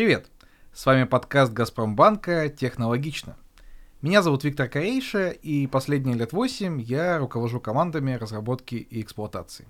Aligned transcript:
Привет! 0.00 0.30
С 0.72 0.86
вами 0.86 1.04
подкаст 1.04 1.52
«Газпромбанка. 1.52 2.48
Технологично». 2.48 3.36
Меня 4.00 4.22
зовут 4.22 4.44
Виктор 4.44 4.66
Корейша, 4.66 5.28
и 5.28 5.66
последние 5.66 6.16
лет 6.16 6.32
восемь 6.32 6.80
я 6.80 7.18
руковожу 7.18 7.60
командами 7.60 8.14
разработки 8.14 8.76
и 8.76 9.02
эксплуатации. 9.02 9.68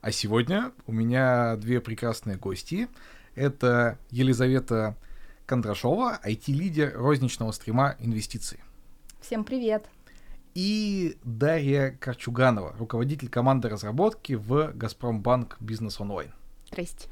А 0.00 0.12
сегодня 0.12 0.70
у 0.86 0.92
меня 0.92 1.56
две 1.56 1.80
прекрасные 1.80 2.36
гости. 2.36 2.86
Это 3.34 3.98
Елизавета 4.10 4.96
Кондрашова, 5.44 6.20
IT-лидер 6.24 6.92
розничного 6.94 7.50
стрима 7.50 7.96
инвестиций. 7.98 8.60
Всем 9.20 9.42
привет! 9.42 9.86
И 10.54 11.18
Дарья 11.24 11.98
Корчуганова, 11.98 12.76
руководитель 12.78 13.28
команды 13.28 13.68
разработки 13.68 14.34
в 14.34 14.70
«Газпромбанк 14.72 15.56
Бизнес 15.58 16.00
Онлайн». 16.00 16.30
Здрасте. 16.68 17.08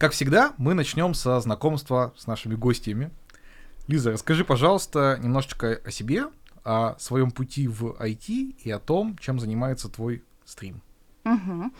Как 0.00 0.12
всегда, 0.12 0.54
мы 0.56 0.72
начнем 0.72 1.12
со 1.12 1.38
знакомства 1.40 2.14
с 2.16 2.26
нашими 2.26 2.54
гостями. 2.54 3.10
Лиза, 3.86 4.12
расскажи, 4.12 4.46
пожалуйста, 4.46 5.18
немножечко 5.22 5.78
о 5.84 5.90
себе, 5.90 6.28
о 6.64 6.98
своем 6.98 7.30
пути 7.30 7.68
в 7.68 8.00
IT 8.00 8.56
и 8.64 8.70
о 8.70 8.78
том, 8.78 9.18
чем 9.18 9.38
занимается 9.38 9.90
твой 9.90 10.24
стрим. 10.46 10.80
Угу. 11.26 11.70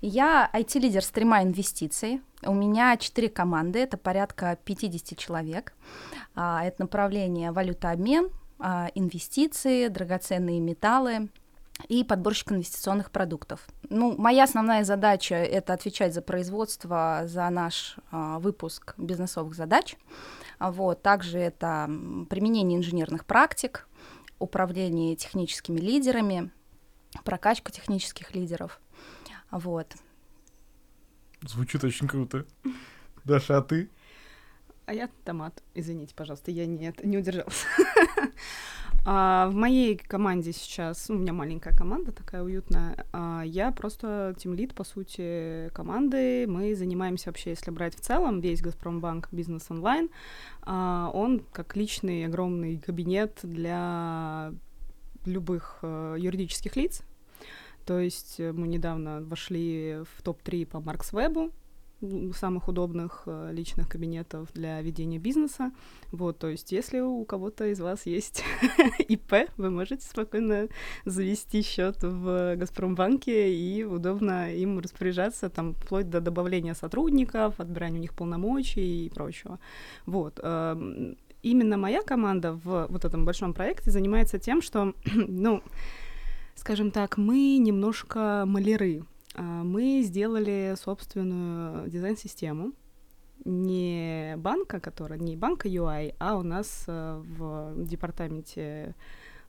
Я 0.00 0.50
IT-лидер 0.52 1.04
стрима 1.04 1.44
инвестиций. 1.44 2.22
У 2.42 2.54
меня 2.54 2.96
четыре 2.96 3.28
команды, 3.28 3.78
это 3.78 3.96
порядка 3.96 4.58
50 4.64 5.16
человек. 5.16 5.72
А, 6.34 6.64
это 6.64 6.82
направление 6.82 7.52
валютообмен, 7.52 8.30
а, 8.58 8.90
инвестиции, 8.96 9.86
драгоценные 9.86 10.58
металлы, 10.58 11.28
и 11.88 12.04
подборщик 12.04 12.52
инвестиционных 12.52 13.10
продуктов. 13.10 13.66
Ну, 13.88 14.16
моя 14.16 14.44
основная 14.44 14.84
задача— 14.84 15.34
это 15.36 15.72
отвечать 15.72 16.14
за 16.14 16.22
производство, 16.22 17.22
за 17.24 17.48
наш 17.50 17.96
а, 18.10 18.38
выпуск 18.38 18.94
бизнесовых 18.96 19.54
задач. 19.54 19.96
Вот. 20.58 21.02
Также 21.02 21.38
это 21.38 21.86
применение 22.28 22.78
инженерных 22.78 23.24
практик, 23.24 23.88
управление 24.38 25.16
техническими 25.16 25.78
лидерами, 25.78 26.50
прокачка 27.24 27.72
технических 27.72 28.34
лидеров. 28.34 28.80
Вот. 29.50 29.94
Звучит 31.42 31.82
очень 31.84 32.06
круто. 32.06 32.44
Даша, 33.24 33.58
а 33.58 33.62
ты? 33.62 33.88
А 34.86 34.92
я 34.92 35.08
томат. 35.24 35.62
Извините, 35.74 36.14
пожалуйста, 36.14 36.50
я 36.50 36.66
не, 36.66 36.92
не 37.02 37.18
удержалась. 37.18 37.64
А, 39.04 39.48
в 39.48 39.54
моей 39.54 39.96
команде 39.96 40.52
сейчас, 40.52 41.08
у 41.08 41.14
меня 41.14 41.32
маленькая 41.32 41.74
команда 41.74 42.12
такая 42.12 42.42
уютная, 42.42 43.06
а, 43.12 43.42
я 43.44 43.72
просто 43.72 44.34
тимлид, 44.38 44.74
по 44.74 44.84
сути, 44.84 45.70
команды. 45.72 46.46
Мы 46.46 46.74
занимаемся 46.74 47.30
вообще, 47.30 47.50
если 47.50 47.70
брать 47.70 47.96
в 47.96 48.00
целом, 48.00 48.40
весь 48.40 48.60
Газпромбанк 48.60 49.28
бизнес 49.32 49.70
онлайн, 49.70 50.10
а, 50.62 51.10
он 51.14 51.42
как 51.52 51.76
личный 51.76 52.26
огромный 52.26 52.78
кабинет 52.78 53.38
для 53.42 54.52
любых 55.26 55.78
э, 55.82 56.16
юридических 56.18 56.76
лиц. 56.76 57.02
То 57.84 57.98
есть 57.98 58.38
мы 58.38 58.66
недавно 58.68 59.20
вошли 59.20 59.98
в 60.16 60.22
топ-3 60.22 60.64
по 60.64 60.80
Марксвебу, 60.80 61.50
самых 62.34 62.68
удобных 62.68 63.22
э, 63.26 63.50
личных 63.52 63.88
кабинетов 63.88 64.48
для 64.54 64.80
ведения 64.80 65.18
бизнеса. 65.18 65.72
Вот, 66.12 66.38
то 66.38 66.48
есть, 66.48 66.72
если 66.72 67.00
у 67.00 67.24
кого-то 67.24 67.66
из 67.66 67.80
вас 67.80 68.06
есть 68.06 68.42
ИП, 69.08 69.50
вы 69.56 69.70
можете 69.70 70.06
спокойно 70.06 70.68
завести 71.04 71.62
счет 71.62 72.02
в 72.02 72.56
Газпромбанке 72.56 73.54
и 73.54 73.84
удобно 73.84 74.54
им 74.54 74.78
распоряжаться, 74.78 75.50
там, 75.50 75.74
вплоть 75.74 76.08
до 76.08 76.20
добавления 76.20 76.74
сотрудников, 76.74 77.60
отбирания 77.60 77.98
у 77.98 78.02
них 78.02 78.14
полномочий 78.14 79.06
и 79.06 79.10
прочего. 79.10 79.58
Вот. 80.06 80.40
Эм, 80.42 81.16
именно 81.42 81.76
моя 81.76 82.02
команда 82.02 82.52
в 82.52 82.86
вот 82.88 83.04
этом 83.04 83.24
большом 83.24 83.52
проекте 83.52 83.90
занимается 83.90 84.38
тем, 84.38 84.62
что, 84.62 84.94
ну, 85.14 85.62
скажем 86.54 86.90
так, 86.90 87.16
мы 87.18 87.58
немножко 87.58 88.44
маляры 88.46 89.04
мы 89.36 90.02
сделали 90.02 90.74
собственную 90.76 91.88
дизайн-систему, 91.88 92.72
не 93.44 94.34
банка, 94.36 94.80
которая 94.80 95.18
не 95.18 95.36
банка 95.36 95.68
UI, 95.68 96.14
а 96.18 96.36
у 96.36 96.42
нас 96.42 96.84
э, 96.86 97.22
в 97.24 97.74
департаменте 97.84 98.94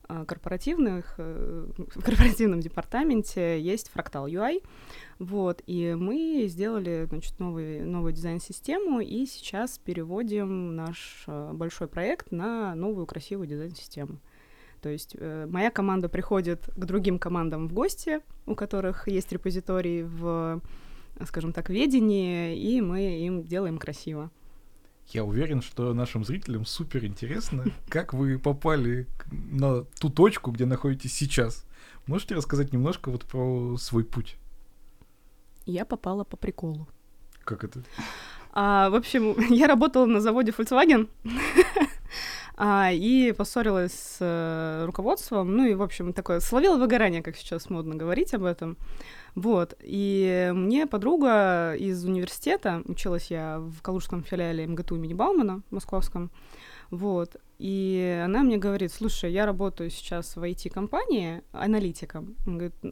э, 0.08 0.24
корпоративных, 0.26 1.14
э, 1.18 1.66
в 1.76 2.02
корпоративном 2.02 2.60
департаменте 2.60 3.60
есть 3.60 3.90
фрактал 3.90 4.26
UI, 4.26 4.62
вот, 5.18 5.62
и 5.66 5.94
мы 5.98 6.46
сделали, 6.48 7.06
значит, 7.08 7.38
новый, 7.38 7.82
новую 7.82 8.12
дизайн-систему, 8.12 9.00
и 9.00 9.26
сейчас 9.26 9.78
переводим 9.78 10.74
наш 10.74 11.24
большой 11.26 11.88
проект 11.88 12.32
на 12.32 12.74
новую 12.74 13.06
красивую 13.06 13.46
дизайн-систему. 13.46 14.18
То 14.82 14.88
есть 14.88 15.14
э, 15.16 15.46
моя 15.48 15.70
команда 15.70 16.08
приходит 16.08 16.68
к 16.74 16.84
другим 16.84 17.20
командам 17.20 17.68
в 17.68 17.72
гости, 17.72 18.20
у 18.46 18.56
которых 18.56 19.06
есть 19.06 19.30
репозиторий 19.32 20.02
в, 20.02 20.60
скажем 21.24 21.52
так, 21.52 21.70
ведении, 21.70 22.58
и 22.58 22.80
мы 22.80 23.24
им 23.24 23.44
делаем 23.44 23.78
красиво. 23.78 24.30
Я 25.08 25.24
уверен, 25.24 25.62
что 25.62 25.94
нашим 25.94 26.24
зрителям 26.24 26.66
супер 26.66 27.04
интересно, 27.04 27.64
как 27.88 28.12
вы 28.12 28.40
попали 28.40 29.06
на 29.30 29.84
ту 30.00 30.10
точку, 30.10 30.50
где 30.50 30.66
находитесь 30.66 31.14
сейчас. 31.14 31.64
Можете 32.06 32.34
рассказать 32.34 32.72
немножко 32.72 33.10
вот 33.10 33.24
про 33.24 33.76
свой 33.76 34.04
путь? 34.04 34.36
Я 35.64 35.84
попала 35.84 36.24
по 36.24 36.36
приколу. 36.36 36.88
Как 37.44 37.62
это? 37.62 37.84
А, 38.52 38.90
в 38.90 38.96
общем, 38.96 39.36
я 39.50 39.68
работала 39.68 40.06
на 40.06 40.20
заводе 40.20 40.50
Volkswagen. 40.50 41.08
а, 42.56 42.90
и 42.92 43.32
поссорилась 43.32 43.92
с 43.92 44.16
э, 44.20 44.84
руководством, 44.84 45.56
ну 45.56 45.66
и, 45.66 45.74
в 45.74 45.82
общем, 45.82 46.12
такое, 46.12 46.40
словила 46.40 46.76
выгорание, 46.76 47.22
как 47.22 47.36
сейчас 47.36 47.70
модно 47.70 47.94
говорить 47.94 48.34
об 48.34 48.44
этом, 48.44 48.76
вот, 49.34 49.74
и 49.80 50.50
мне 50.54 50.86
подруга 50.86 51.74
из 51.74 52.04
университета, 52.04 52.82
училась 52.84 53.30
я 53.30 53.58
в 53.58 53.80
Калужском 53.80 54.22
филиале 54.22 54.66
МГТУ 54.66 54.96
имени 54.96 55.14
Баумана, 55.14 55.62
московском, 55.70 56.30
вот, 56.90 57.36
и 57.62 58.20
она 58.24 58.42
мне 58.42 58.56
говорит, 58.56 58.92
слушай, 58.92 59.30
я 59.30 59.46
работаю 59.46 59.88
сейчас 59.88 60.34
в 60.34 60.42
IT-компании 60.42 61.42
аналитиком, 61.52 62.34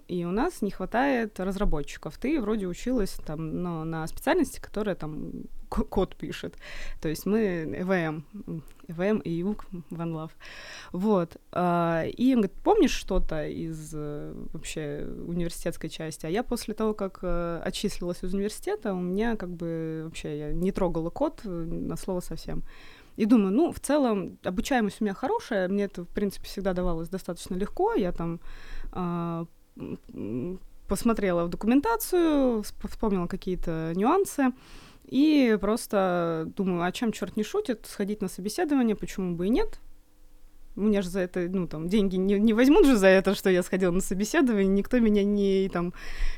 и 0.06 0.24
у 0.24 0.30
нас 0.30 0.62
не 0.62 0.70
хватает 0.70 1.40
разработчиков. 1.40 2.16
Ты 2.18 2.40
вроде 2.40 2.68
училась 2.68 3.16
там 3.26 3.64
но 3.64 3.82
на 3.82 4.06
специальности, 4.06 4.60
которая 4.60 4.94
там 4.94 5.32
код 5.68 6.14
пишет. 6.14 6.54
То 7.00 7.08
есть 7.08 7.26
мы 7.26 7.64
EVM, 7.64 8.22
EVM 8.86 9.22
и 9.22 9.30
ЮК, 9.30 9.66
OneLove. 9.90 10.30
Вот. 10.92 11.36
А, 11.50 12.04
и 12.04 12.34
он 12.34 12.42
говорит, 12.42 12.56
помнишь 12.62 12.92
что-то 12.92 13.46
из 13.46 13.92
э, 13.92 14.34
вообще 14.52 15.04
университетской 15.26 15.90
части? 15.90 16.26
А 16.26 16.28
я 16.28 16.42
после 16.42 16.74
того, 16.74 16.94
как 16.94 17.20
э, 17.22 17.60
отчислилась 17.64 18.22
из 18.22 18.34
университета, 18.34 18.94
у 18.94 19.00
меня 19.00 19.36
как 19.36 19.50
бы 19.50 20.02
вообще 20.04 20.38
я 20.38 20.52
не 20.52 20.70
трогала 20.72 21.10
код 21.10 21.40
э, 21.44 21.48
на 21.48 21.96
слово 21.96 22.20
совсем. 22.20 22.62
И 23.20 23.26
думаю, 23.26 23.52
ну, 23.52 23.70
в 23.70 23.78
целом, 23.78 24.38
обучаемость 24.44 25.02
у 25.02 25.04
меня 25.04 25.12
хорошая, 25.12 25.68
мне 25.68 25.84
это, 25.84 26.04
в 26.04 26.08
принципе, 26.08 26.46
всегда 26.46 26.72
давалось 26.72 27.10
достаточно 27.10 27.54
легко, 27.54 27.92
я 27.92 28.12
там 28.12 28.40
э, 28.92 29.44
посмотрела 30.88 31.44
в 31.44 31.50
документацию, 31.50 32.62
вспомнила 32.62 33.26
какие-то 33.26 33.92
нюансы, 33.94 34.52
и 35.04 35.58
просто 35.60 36.50
думаю, 36.56 36.82
а 36.82 36.92
чем 36.92 37.12
черт 37.12 37.36
не 37.36 37.42
шутит, 37.42 37.84
сходить 37.84 38.22
на 38.22 38.28
собеседование, 38.28 38.96
почему 38.96 39.36
бы 39.36 39.48
и 39.48 39.50
нет. 39.50 39.80
Мне 40.80 41.02
же 41.02 41.08
за 41.08 41.20
это, 41.20 41.48
ну, 41.48 41.66
там, 41.66 41.88
деньги 41.88 42.16
не, 42.16 42.38
не 42.38 42.52
возьмут 42.52 42.86
же 42.86 42.96
за 42.96 43.06
это, 43.06 43.34
что 43.34 43.50
я 43.50 43.62
сходила 43.62 43.90
на 43.90 44.00
собеседование, 44.00 44.66
никто 44.66 44.98
меня 44.98 45.22
не, 45.24 45.68
там, 45.68 45.92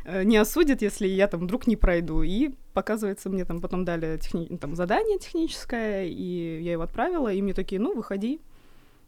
э, 0.05 0.25
не 0.25 0.37
осудит, 0.37 0.83
если 0.83 1.07
я, 1.07 1.29
там, 1.29 1.41
вдруг 1.41 1.67
не 1.67 1.77
пройду. 1.77 2.23
И, 2.23 2.51
показывается, 2.75 3.31
мне 3.31 3.45
там 3.45 3.61
потом 3.61 3.85
дали 3.85 4.19
техни... 4.19 4.47
там, 4.57 4.75
задание 4.75 5.19
техническое, 5.19 6.07
и 6.07 6.63
я 6.63 6.73
его 6.73 6.83
отправила, 6.83 7.33
и 7.33 7.41
мне 7.41 7.55
такие, 7.55 7.81
ну, 7.81 7.95
выходи. 7.95 8.41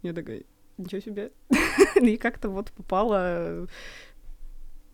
Я 0.02 0.12
такая, 0.12 0.42
ничего 0.78 1.00
себе. 1.00 1.32
И 2.00 2.16
как-то 2.16 2.50
вот 2.50 2.70
попала 2.72 3.66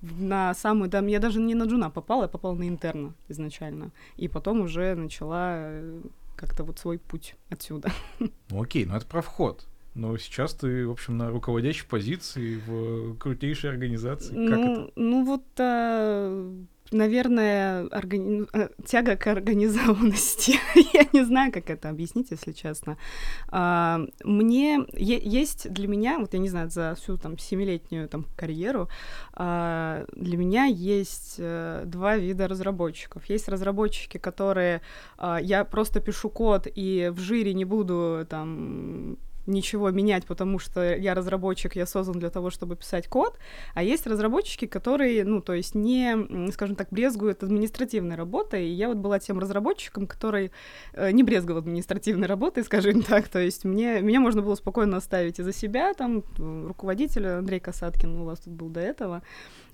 на 0.03 0.55
самую, 0.55 0.89
да, 0.89 1.01
я 1.01 1.19
даже 1.19 1.41
не 1.41 1.55
на 1.55 1.65
джуна 1.65 1.91
попала, 1.91 2.23
я 2.23 2.29
попала 2.29 2.55
на 2.55 2.69
интерна 2.69 3.15
изначально. 3.29 3.91
И 4.17 4.29
потом 4.29 4.61
уже 4.63 4.95
начала 4.95 5.57
э, 5.59 6.01
как-то 6.37 6.65
вот 6.65 6.79
свой 6.79 6.99
путь 6.99 7.37
отсюда. 7.51 7.91
Ну 8.51 8.63
окей, 8.63 8.85
ну 8.85 8.97
это 8.97 9.07
про 9.07 9.23
вход. 9.23 9.67
Но 9.95 10.17
сейчас 10.19 10.55
ты, 10.55 10.87
в 10.87 10.91
общем, 10.91 11.17
на 11.17 11.31
руководящей 11.31 11.87
позиции 11.87 12.61
в 12.67 13.17
крутейшей 13.17 13.71
организации. 13.71 14.35
Ну, 14.35 14.49
как 14.49 14.59
это? 14.59 14.91
ну 14.97 15.25
вот 15.25 15.45
а, 15.59 16.55
наверное, 16.93 17.87
органи... 17.87 18.47
Э, 18.53 18.69
тяга 18.85 19.17
к 19.17 19.27
организованности. 19.27 20.59
Я 20.93 21.07
не 21.13 21.25
знаю, 21.25 21.53
как 21.53 21.71
это 21.71 21.89
объяснить, 21.89 22.31
если 22.31 22.53
честно. 22.53 22.97
А, 23.49 24.01
мне 24.25 24.85
есть 24.93 25.71
для 25.71 25.89
меня, 25.89 26.19
вот 26.19 26.35
я 26.35 26.41
не 26.41 26.49
знаю, 26.49 26.71
за 26.71 26.95
всю 26.95 27.17
там 27.17 27.39
семилетнюю 27.39 28.09
там 28.09 28.27
карьеру, 28.37 28.89
а, 29.33 30.05
для 30.13 30.37
меня 30.37 30.65
есть 30.65 31.37
э, 31.39 31.83
два 31.87 32.17
вида 32.17 32.49
разработчиков. 32.49 33.25
Есть 33.27 33.49
разработчики, 33.49 34.19
которые 34.19 34.83
а, 35.17 35.39
я 35.41 35.65
просто 35.65 36.01
пишу 36.01 36.31
код 36.31 36.67
и 36.75 37.11
в 37.13 37.21
жире 37.21 37.55
не 37.55 37.65
буду 37.65 38.27
там 38.29 39.17
ничего 39.51 39.91
менять, 39.91 40.25
потому 40.27 40.59
что 40.59 40.95
я 40.95 41.15
разработчик, 41.15 41.77
я 41.77 41.87
создан 41.87 42.19
для 42.19 42.31
того, 42.31 42.51
чтобы 42.51 42.77
писать 42.77 43.09
код, 43.09 43.39
а 43.75 43.83
есть 43.83 44.07
разработчики, 44.07 44.67
которые, 44.67 45.25
ну, 45.25 45.41
то 45.41 45.53
есть 45.53 45.75
не, 45.75 46.51
скажем 46.53 46.77
так, 46.77 46.89
брезгуют 46.91 47.43
административной 47.43 48.17
работой, 48.17 48.67
и 48.67 48.73
я 48.73 48.89
вот 48.89 48.97
была 48.97 49.19
тем 49.19 49.39
разработчиком, 49.39 50.07
который 50.07 50.53
э, 50.93 51.11
не 51.11 51.23
брезговал 51.23 51.61
административной 51.61 52.27
работой, 52.27 52.65
скажем 52.65 53.03
так, 53.03 53.29
то 53.29 53.39
есть 53.39 53.65
мне, 53.65 54.01
меня 54.01 54.21
можно 54.21 54.43
было 54.43 54.55
спокойно 54.55 54.97
оставить 54.97 55.39
и 55.39 55.43
за 55.43 55.53
себя, 55.53 55.95
там, 55.95 56.23
руководитель 56.39 57.27
Андрей 57.27 57.61
Касаткин 57.61 58.21
у 58.21 58.25
вас 58.25 58.41
тут 58.41 58.55
был 58.55 58.69
до 58.69 58.81
этого, 58.81 59.23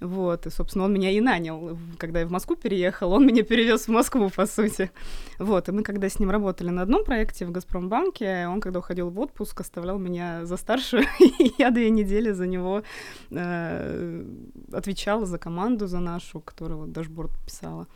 вот, 0.01 0.47
и, 0.47 0.51
собственно, 0.51 0.85
он 0.85 0.93
меня 0.93 1.11
и 1.11 1.21
нанял, 1.21 1.79
когда 1.99 2.21
я 2.21 2.27
в 2.27 2.31
Москву 2.31 2.57
переехала, 2.57 3.15
он 3.15 3.27
меня 3.27 3.43
перевез 3.43 3.87
в 3.87 3.91
Москву, 3.91 4.31
по 4.31 4.47
сути, 4.47 4.91
вот, 5.39 5.69
и 5.69 5.73
мы 5.73 5.83
когда 5.83 6.09
с 6.09 6.19
ним 6.19 6.31
работали 6.31 6.71
на 6.71 6.83
одном 6.83 7.05
проекте 7.05 7.47
в 7.47 7.51
Газпромбанке, 7.51 8.47
он, 8.49 8.61
когда 8.61 8.81
уходил 8.81 9.11
в 9.11 9.19
отпуск, 9.21 9.61
оставлял 9.67 9.99
меня 9.99 10.47
за 10.47 10.57
старшую, 10.57 11.05
и 11.21 11.53
я 11.59 11.71
две 11.71 11.91
недели 11.91 12.33
за 12.33 12.47
него 12.47 12.83
э, 13.31 14.25
отвечала 14.73 15.27
за 15.27 15.39
команду, 15.39 15.87
за 15.87 16.01
нашу, 16.01 16.41
которая 16.41 16.79
вот 16.79 16.93
дашборд 16.93 17.33
писала. 17.45 17.87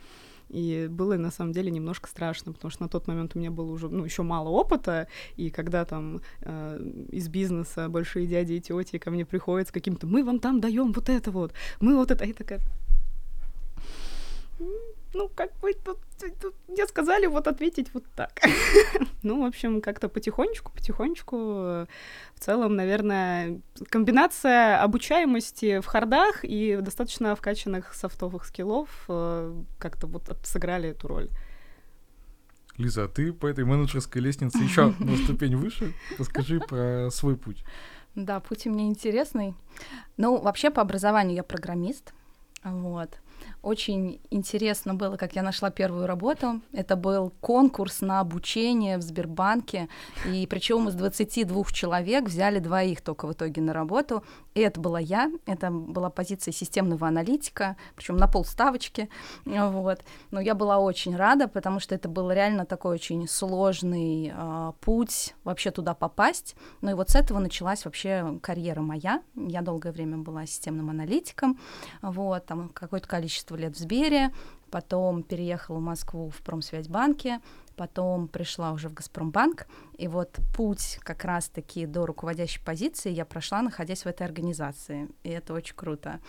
И 0.49 0.87
было 0.89 1.15
на 1.15 1.31
самом 1.31 1.53
деле 1.53 1.71
немножко 1.71 2.09
страшно, 2.09 2.51
потому 2.51 2.71
что 2.71 2.83
на 2.83 2.89
тот 2.89 3.07
момент 3.07 3.35
у 3.35 3.39
меня 3.39 3.51
было 3.51 3.71
уже 3.71 3.87
ну, 3.87 4.03
еще 4.03 4.21
мало 4.21 4.49
опыта, 4.49 5.07
и 5.37 5.49
когда 5.49 5.85
там 5.85 6.21
э, 6.41 7.05
из 7.09 7.29
бизнеса 7.29 7.87
большие 7.87 8.27
дяди 8.27 8.53
и 8.53 8.61
тети 8.61 8.97
ко 8.97 9.11
мне 9.11 9.25
приходят 9.25 9.69
с 9.69 9.71
каким-то 9.71 10.07
мы 10.07 10.25
вам 10.25 10.39
там 10.39 10.59
даем 10.59 10.91
вот 10.91 11.07
это 11.07 11.31
вот, 11.31 11.53
мы 11.79 11.95
вот 11.95 12.11
это, 12.11 12.25
и 12.25 12.33
такая 12.33 12.59
ну, 15.13 15.29
как 15.29 15.57
бы 15.59 15.73
тут, 15.73 15.99
тут 16.39 16.55
мне 16.67 16.87
сказали 16.87 17.25
вот 17.25 17.47
ответить 17.47 17.93
вот 17.93 18.05
так. 18.15 18.31
ну, 19.23 19.43
в 19.43 19.45
общем, 19.45 19.81
как-то 19.81 20.09
потихонечку, 20.09 20.71
потихонечку, 20.71 21.37
в 21.37 21.87
целом, 22.39 22.75
наверное, 22.75 23.59
комбинация 23.89 24.81
обучаемости 24.81 25.79
в 25.79 25.85
хардах 25.85 26.43
и 26.43 26.77
достаточно 26.81 27.35
вкачанных 27.35 27.93
софтовых 27.93 28.45
скиллов 28.45 28.89
э, 29.09 29.63
как-то 29.79 30.07
вот 30.07 30.23
сыграли 30.43 30.89
эту 30.89 31.07
роль. 31.07 31.29
Лиза, 32.77 33.03
а 33.03 33.07
ты 33.07 33.33
по 33.33 33.47
этой 33.47 33.65
менеджерской 33.65 34.21
лестнице 34.21 34.57
еще 34.57 34.93
на 34.99 35.15
ступень 35.17 35.55
выше? 35.55 35.93
Расскажи 36.17 36.59
про 36.59 37.09
свой 37.11 37.37
путь. 37.37 37.63
Да, 38.15 38.39
путь 38.39 38.67
у 38.67 38.71
меня 38.71 38.85
интересный. 38.85 39.55
Ну, 40.17 40.39
вообще 40.41 40.69
по 40.69 40.81
образованию 40.81 41.35
я 41.35 41.43
программист. 41.43 42.13
Вот. 42.63 43.09
Очень 43.61 44.19
интересно 44.31 44.95
было, 44.95 45.17
как 45.17 45.35
я 45.35 45.43
нашла 45.43 45.69
первую 45.69 46.07
работу. 46.07 46.61
Это 46.73 46.95
был 46.95 47.31
конкурс 47.41 48.01
на 48.01 48.19
обучение 48.19 48.97
в 48.97 49.01
Сбербанке. 49.01 49.87
И 50.25 50.47
причем 50.47 50.87
из 50.89 50.95
22 50.95 51.65
человек 51.71 52.25
взяли 52.25 52.59
двоих 52.59 53.01
только 53.01 53.27
в 53.27 53.33
итоге 53.33 53.61
на 53.61 53.73
работу. 53.73 54.23
И 54.53 54.59
это 54.59 54.79
была 54.81 54.99
я, 54.99 55.31
это 55.45 55.71
была 55.71 56.09
позиция 56.09 56.51
системного 56.51 57.07
аналитика, 57.07 57.77
причем 57.95 58.17
на 58.17 58.27
полставочки. 58.27 59.09
Вот. 59.45 60.03
Но 60.31 60.41
я 60.41 60.55
была 60.55 60.79
очень 60.79 61.15
рада, 61.15 61.47
потому 61.47 61.79
что 61.79 61.95
это 61.95 62.09
был 62.09 62.31
реально 62.31 62.65
такой 62.65 62.95
очень 62.95 63.27
сложный 63.27 64.33
э, 64.33 64.71
путь 64.81 65.35
вообще 65.43 65.71
туда 65.71 65.93
попасть. 65.93 66.55
Ну 66.81 66.91
и 66.91 66.93
вот 66.93 67.09
с 67.09 67.15
этого 67.15 67.39
началась 67.39 67.85
вообще 67.85 68.39
карьера 68.41 68.81
моя. 68.81 69.21
Я 69.35 69.61
долгое 69.61 69.91
время 69.91 70.17
была 70.17 70.45
системным 70.45 70.89
аналитиком, 70.89 71.57
вот, 72.01 72.45
там 72.45 72.69
какое-то 72.69 73.07
количество 73.07 73.55
лет 73.55 73.75
в 73.75 73.79
Сбере, 73.79 74.31
потом 74.69 75.23
переехала 75.23 75.77
в 75.77 75.81
Москву 75.81 76.29
в 76.29 76.41
Промсвязьбанке, 76.41 77.39
потом 77.81 78.27
пришла 78.27 78.73
уже 78.73 78.89
в 78.89 78.93
Газпромбанк, 78.93 79.65
и 79.97 80.07
вот 80.07 80.39
путь 80.55 80.99
как 81.01 81.25
раз-таки 81.25 81.87
до 81.87 82.05
руководящей 82.05 82.63
позиции 82.63 83.09
я 83.09 83.25
прошла, 83.25 83.63
находясь 83.63 84.03
в 84.03 84.05
этой 84.05 84.21
организации, 84.21 85.09
и 85.23 85.29
это 85.29 85.55
очень 85.55 85.75
круто. 85.75 86.19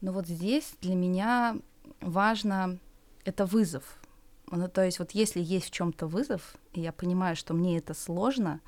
Но 0.00 0.12
вот 0.12 0.26
здесь 0.26 0.74
для 0.80 0.96
меня 0.96 1.56
важно 2.00 2.80
это 3.24 3.46
вызов. 3.46 3.84
Ну, 4.50 4.66
то 4.66 4.84
есть 4.84 4.98
вот 4.98 5.12
если 5.12 5.40
есть 5.40 5.66
в 5.66 5.70
чем-то 5.70 6.08
вызов, 6.08 6.56
и 6.72 6.80
я 6.80 6.90
понимаю, 6.90 7.36
что 7.36 7.54
мне 7.54 7.78
это 7.78 7.94
сложно, 7.94 8.60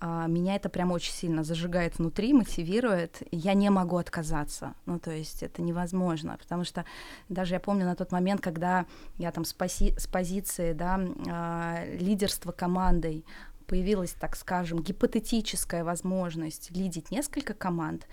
меня 0.00 0.54
это 0.54 0.68
прям 0.68 0.92
очень 0.92 1.12
сильно 1.12 1.42
зажигает 1.42 1.98
внутри, 1.98 2.32
мотивирует. 2.32 3.22
Я 3.32 3.54
не 3.54 3.68
могу 3.70 3.96
отказаться. 3.96 4.74
Ну, 4.86 4.98
то 4.98 5.10
есть 5.10 5.42
это 5.42 5.60
невозможно, 5.60 6.36
потому 6.38 6.64
что 6.64 6.84
даже 7.28 7.54
я 7.54 7.60
помню 7.60 7.84
на 7.84 7.96
тот 7.96 8.12
момент, 8.12 8.40
когда 8.40 8.86
я 9.16 9.32
там 9.32 9.44
с, 9.44 9.52
пози 9.52 9.94
с 9.98 10.06
позиции 10.06 10.72
да, 10.72 11.00
э, 11.00 11.96
лидерства 11.98 12.52
командой 12.52 13.24
появилась, 13.66 14.12
так 14.12 14.36
скажем, 14.36 14.82
гипотетическая 14.82 15.84
возможность 15.84 16.70
лидить 16.70 17.10
несколько 17.10 17.54
команд, 17.54 18.06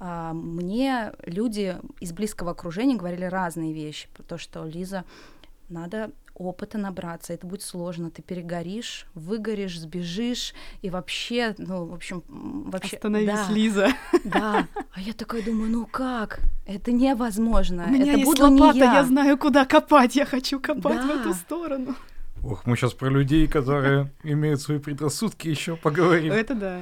э, 0.00 0.32
мне 0.32 1.12
люди 1.24 1.76
из 2.00 2.12
близкого 2.12 2.50
окружения 2.50 2.96
говорили 2.96 3.24
разные 3.24 3.72
вещи. 3.72 4.08
То, 4.26 4.38
что 4.38 4.64
Лиза, 4.64 5.04
надо 5.68 6.10
опыта 6.38 6.78
набраться, 6.78 7.32
это 7.32 7.46
будет 7.46 7.62
сложно, 7.62 8.10
ты 8.10 8.22
перегоришь, 8.22 9.06
выгоришь, 9.14 9.78
сбежишь, 9.78 10.54
и 10.82 10.90
вообще, 10.90 11.54
ну, 11.58 11.84
в 11.84 11.94
общем, 11.94 12.22
вообще... 12.28 12.96
Остановись, 12.96 13.26
да, 13.26 13.46
Лиза. 13.50 13.88
Да, 14.24 14.66
а 14.92 15.00
я 15.00 15.12
такая 15.12 15.42
думаю, 15.42 15.70
ну 15.70 15.86
как? 15.86 16.40
Это 16.66 16.92
невозможно. 16.92 17.84
У 17.86 17.90
меня 17.90 18.12
это 18.12 18.20
есть 18.20 18.24
буду 18.24 18.50
лопата, 18.50 18.74
не 18.74 18.80
я. 18.80 18.94
я 18.94 19.04
знаю, 19.04 19.38
куда 19.38 19.64
копать, 19.64 20.16
я 20.16 20.26
хочу 20.26 20.60
копать 20.60 20.96
да. 20.96 21.06
в 21.06 21.20
эту 21.20 21.34
сторону. 21.34 21.94
Ох, 22.44 22.66
мы 22.66 22.76
сейчас 22.76 22.92
про 22.94 23.08
людей, 23.08 23.48
которые 23.48 24.12
имеют 24.22 24.60
свои 24.60 24.78
предрассудки, 24.78 25.48
еще 25.48 25.76
поговорим. 25.76 26.32
Это 26.32 26.54
да. 26.54 26.80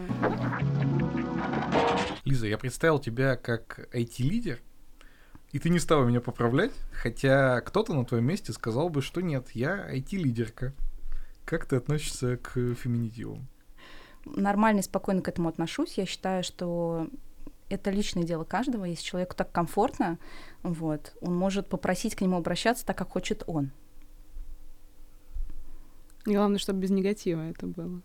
Лиза, 2.25 2.47
я 2.47 2.59
представил 2.59 2.99
тебя 2.99 3.37
как 3.37 3.89
IT-лидер, 3.95 4.61
и 5.57 5.59
ты 5.59 5.71
не 5.71 5.79
стала 5.79 6.05
меня 6.05 6.21
поправлять, 6.21 6.73
хотя 6.93 7.63
кто-то 7.63 7.95
на 7.95 8.05
твоем 8.05 8.27
месте 8.27 8.53
сказал 8.53 8.91
бы, 8.91 9.01
что 9.01 9.23
нет, 9.23 9.53
я 9.53 9.91
IT-лидерка. 9.91 10.75
Как 11.47 11.65
ты 11.65 11.77
относишься 11.77 12.37
к 12.37 12.75
феминитивам? 12.75 13.49
Нормально 14.27 14.81
и 14.81 14.83
спокойно 14.83 15.23
к 15.23 15.29
этому 15.29 15.49
отношусь. 15.49 15.97
Я 15.97 16.05
считаю, 16.05 16.45
что 16.45 17.09
это 17.71 17.91
личное 17.91 18.25
дело 18.25 18.45
каждого. 18.45 18.85
Если 18.85 19.03
человеку 19.03 19.35
так 19.35 19.51
комфортно, 19.51 20.19
вот, 20.63 21.17
он 21.23 21.35
может 21.35 21.71
попросить 21.71 22.17
к 22.17 22.21
нему 22.21 22.37
обращаться 22.37 22.85
так, 22.85 22.99
как 22.99 23.13
хочет 23.13 23.43
он. 23.47 23.71
Главное, 26.27 26.59
чтобы 26.59 26.81
без 26.81 26.91
негатива 26.91 27.41
это 27.41 27.67
было. 27.67 28.03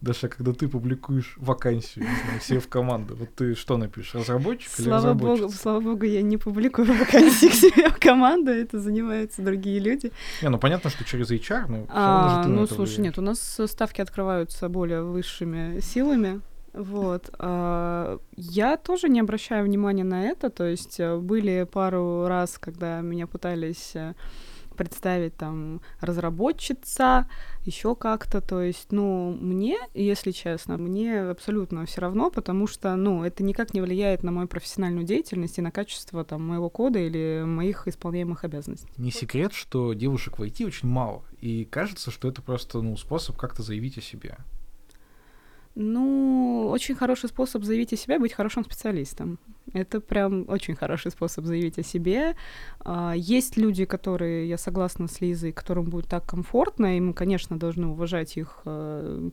Даша, 0.00 0.28
когда 0.28 0.52
ты 0.52 0.66
публикуешь 0.66 1.34
вакансию, 1.36 2.06
не 2.06 2.16
знаю, 2.24 2.40
себе 2.40 2.60
в 2.60 2.68
команду, 2.68 3.16
вот 3.16 3.34
ты 3.34 3.54
что 3.54 3.76
напишешь, 3.76 4.14
разработчик 4.14 4.70
слава 4.70 4.88
или 4.88 4.94
разработчик? 4.96 5.42
Богу, 5.42 5.52
слава 5.54 5.80
богу, 5.80 6.04
я 6.04 6.22
не 6.22 6.38
публикую 6.38 6.86
вакансии 6.98 7.48
к 7.48 7.54
себе 7.54 7.90
в 7.90 7.98
команду, 8.00 8.50
это 8.50 8.78
занимаются 8.78 9.42
другие 9.42 9.78
люди. 9.78 10.10
Не, 10.40 10.48
ну 10.48 10.58
понятно, 10.58 10.88
что 10.88 11.04
через 11.04 11.30
HR, 11.30 11.66
но 11.68 11.86
а, 11.90 12.44
Ну, 12.46 12.66
слушай, 12.66 12.96
влияешь. 12.96 12.98
нет, 12.98 13.18
у 13.18 13.22
нас 13.22 13.60
ставки 13.66 14.00
открываются 14.00 14.68
более 14.70 15.02
высшими 15.02 15.80
силами, 15.80 16.40
вот. 16.72 17.30
А, 17.38 18.18
я 18.36 18.76
тоже 18.76 19.08
не 19.08 19.20
обращаю 19.20 19.64
внимания 19.64 20.04
на 20.04 20.24
это, 20.24 20.50
то 20.50 20.64
есть 20.64 21.00
э, 21.00 21.16
были 21.16 21.66
пару 21.70 22.26
раз, 22.26 22.58
когда 22.58 23.00
меня 23.00 23.26
пытались 23.26 23.92
э, 23.94 24.14
представить 24.80 25.36
там 25.36 25.82
разработчица, 26.00 27.26
еще 27.66 27.94
как-то. 27.94 28.40
То 28.40 28.62
есть, 28.62 28.92
ну, 28.92 29.36
мне, 29.38 29.76
если 29.92 30.30
честно, 30.30 30.78
мне 30.78 31.20
абсолютно 31.20 31.84
все 31.84 32.00
равно, 32.00 32.30
потому 32.30 32.66
что, 32.66 32.96
ну, 32.96 33.22
это 33.22 33.42
никак 33.42 33.74
не 33.74 33.82
влияет 33.82 34.22
на 34.22 34.32
мою 34.32 34.48
профессиональную 34.48 35.04
деятельность 35.04 35.58
и 35.58 35.60
на 35.60 35.70
качество 35.70 36.24
там 36.24 36.48
моего 36.48 36.70
кода 36.70 36.98
или 36.98 37.42
моих 37.44 37.88
исполняемых 37.88 38.44
обязанностей. 38.44 38.88
Не 38.96 39.10
секрет, 39.10 39.52
что 39.52 39.92
девушек 39.92 40.38
в 40.38 40.42
IT 40.42 40.66
очень 40.66 40.88
мало, 40.88 41.24
и 41.42 41.66
кажется, 41.66 42.10
что 42.10 42.30
это 42.30 42.40
просто, 42.40 42.80
ну, 42.80 42.96
способ 42.96 43.36
как-то 43.36 43.62
заявить 43.62 43.98
о 43.98 44.00
себе. 44.00 44.38
Ну, 45.82 46.68
очень 46.70 46.94
хороший 46.94 47.30
способ 47.30 47.64
заявить 47.64 47.94
о 47.94 47.96
себе 47.96 48.18
быть 48.18 48.34
хорошим 48.34 48.64
специалистом. 48.64 49.38
Это 49.72 50.00
прям 50.00 50.44
очень 50.48 50.76
хороший 50.76 51.10
способ 51.10 51.46
заявить 51.46 51.78
о 51.78 51.82
себе. 51.82 52.36
А, 52.80 53.14
есть 53.16 53.56
люди, 53.56 53.86
которые, 53.86 54.46
я 54.46 54.58
согласна 54.58 55.08
с 55.08 55.22
Лизой, 55.22 55.52
которым 55.52 55.86
будет 55.86 56.06
так 56.06 56.26
комфортно, 56.26 56.98
и 56.98 57.00
мы, 57.00 57.14
конечно, 57.14 57.58
должны 57.58 57.86
уважать 57.86 58.36
их 58.36 58.60
э, 58.66 59.30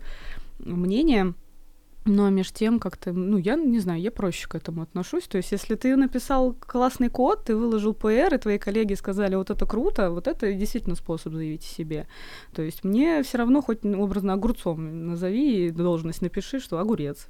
мнение. 2.07 2.23
но 2.23 2.29
между 2.29 2.53
тем 2.57 2.79
как-то, 2.79 3.13
ну, 3.13 3.37
я 3.37 3.55
не 3.55 3.79
знаю, 3.79 4.01
я 4.01 4.11
проще 4.11 4.47
к 4.47 4.55
этому 4.55 4.81
отношусь. 4.81 5.23
То 5.23 5.37
есть, 5.37 5.51
если 5.51 5.75
ты 5.75 5.95
написал 5.95 6.53
классный 6.53 7.09
код, 7.09 7.45
ты 7.45 7.55
выложил 7.55 7.93
PR, 7.93 8.35
и 8.35 8.37
твои 8.37 8.57
коллеги 8.57 8.93
сказали, 8.95 9.35
вот 9.35 9.49
это 9.49 9.65
круто, 9.65 10.09
вот 10.11 10.27
это 10.27 10.51
действительно 10.53 10.95
способ 10.95 11.33
заявить 11.33 11.63
о 11.63 11.67
себе. 11.67 12.07
То 12.53 12.61
есть, 12.61 12.83
мне 12.83 13.23
все 13.23 13.37
равно 13.37 13.61
хоть 13.61 13.85
образно 13.85 14.33
огурцом 14.33 15.07
назови 15.07 15.69
должность, 15.71 16.21
напиши, 16.21 16.59
что 16.59 16.79
огурец. 16.79 17.27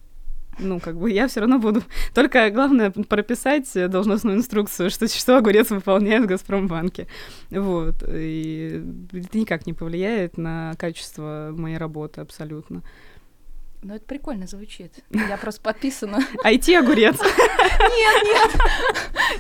Ну, 0.60 0.80
как 0.80 0.98
бы 0.98 1.12
я 1.12 1.28
все 1.28 1.42
равно 1.42 1.60
буду. 1.60 1.84
Только 2.16 2.50
главное 2.50 2.90
прописать 2.90 3.72
должностную 3.74 4.38
инструкцию, 4.38 4.90
что, 4.90 5.08
что 5.08 5.38
огурец 5.38 5.70
выполняет 5.70 6.24
в 6.24 6.28
Газпромбанке. 6.28 7.08
Вот. 7.52 8.04
И 8.08 8.84
это 9.14 9.38
никак 9.38 9.68
не 9.68 9.74
повлияет 9.74 10.38
на 10.38 10.74
качество 10.80 11.54
моей 11.56 11.78
работы 11.78 12.22
абсолютно. 12.22 12.82
Ну, 13.88 13.96
это 13.96 14.06
прикольно 14.06 14.48
звучит. 14.48 14.94
Я 15.12 15.38
просто 15.38 15.62
подписана. 15.62 16.18
IT-огурец. 16.44 17.22
Нет, 17.22 18.24
нет. 18.26 18.62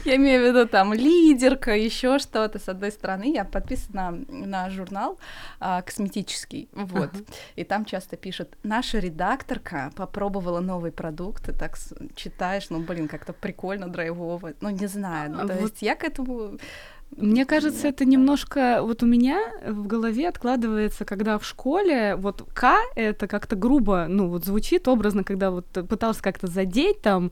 Я 0.06 0.16
имею 0.16 0.42
в 0.42 0.48
виду 0.48 0.66
там 0.66 0.94
лидерка, 0.94 1.75
еще 1.75 2.18
что-то. 2.18 2.58
С 2.58 2.70
одной 2.70 2.94
стороны, 2.94 3.34
я 3.34 3.44
подписана 3.44 4.12
на 4.30 4.70
журнал 4.70 5.20
а, 5.60 5.82
косметический. 5.82 6.70
Вот. 6.72 7.12
И 7.58 7.66
там 7.66 7.84
часто 7.84 8.16
пишут, 8.16 8.56
наша 8.63 9.00
редакторка 9.00 9.92
попробовала 9.98 10.62
новый 10.62 10.94
продукт, 10.94 11.50
и 11.50 11.51
так 11.51 11.75
читаешь, 12.16 12.70
ну, 12.70 12.80
блин, 12.80 13.10
как-то 13.10 13.34
прикольно, 13.34 13.89
драйвово. 13.89 14.54
Ну, 14.62 14.70
не 14.70 14.88
знаю. 14.88 15.32
Ну, 15.32 15.46
то 15.46 15.60
есть 15.60 15.82
я 15.82 15.96
к 15.96 16.06
этому 16.06 16.58
мне 17.15 17.45
кажется, 17.45 17.87
это 17.87 18.05
немножко 18.05 18.79
вот 18.81 19.01
у 19.01 19.05
меня 19.05 19.39
в 19.65 19.87
голове 19.87 20.27
откладывается, 20.27 21.05
когда 21.05 21.39
в 21.39 21.45
школе 21.45 22.15
вот 22.15 22.43
К 22.53 22.77
это 22.95 23.27
как-то 23.27 23.55
грубо, 23.55 24.05
ну 24.07 24.27
вот 24.27 24.45
звучит 24.45 24.87
образно, 24.87 25.23
когда 25.23 25.49
вот 25.49 25.65
пытался 25.65 26.21
как-то 26.21 26.47
задеть 26.47 27.01
там 27.01 27.31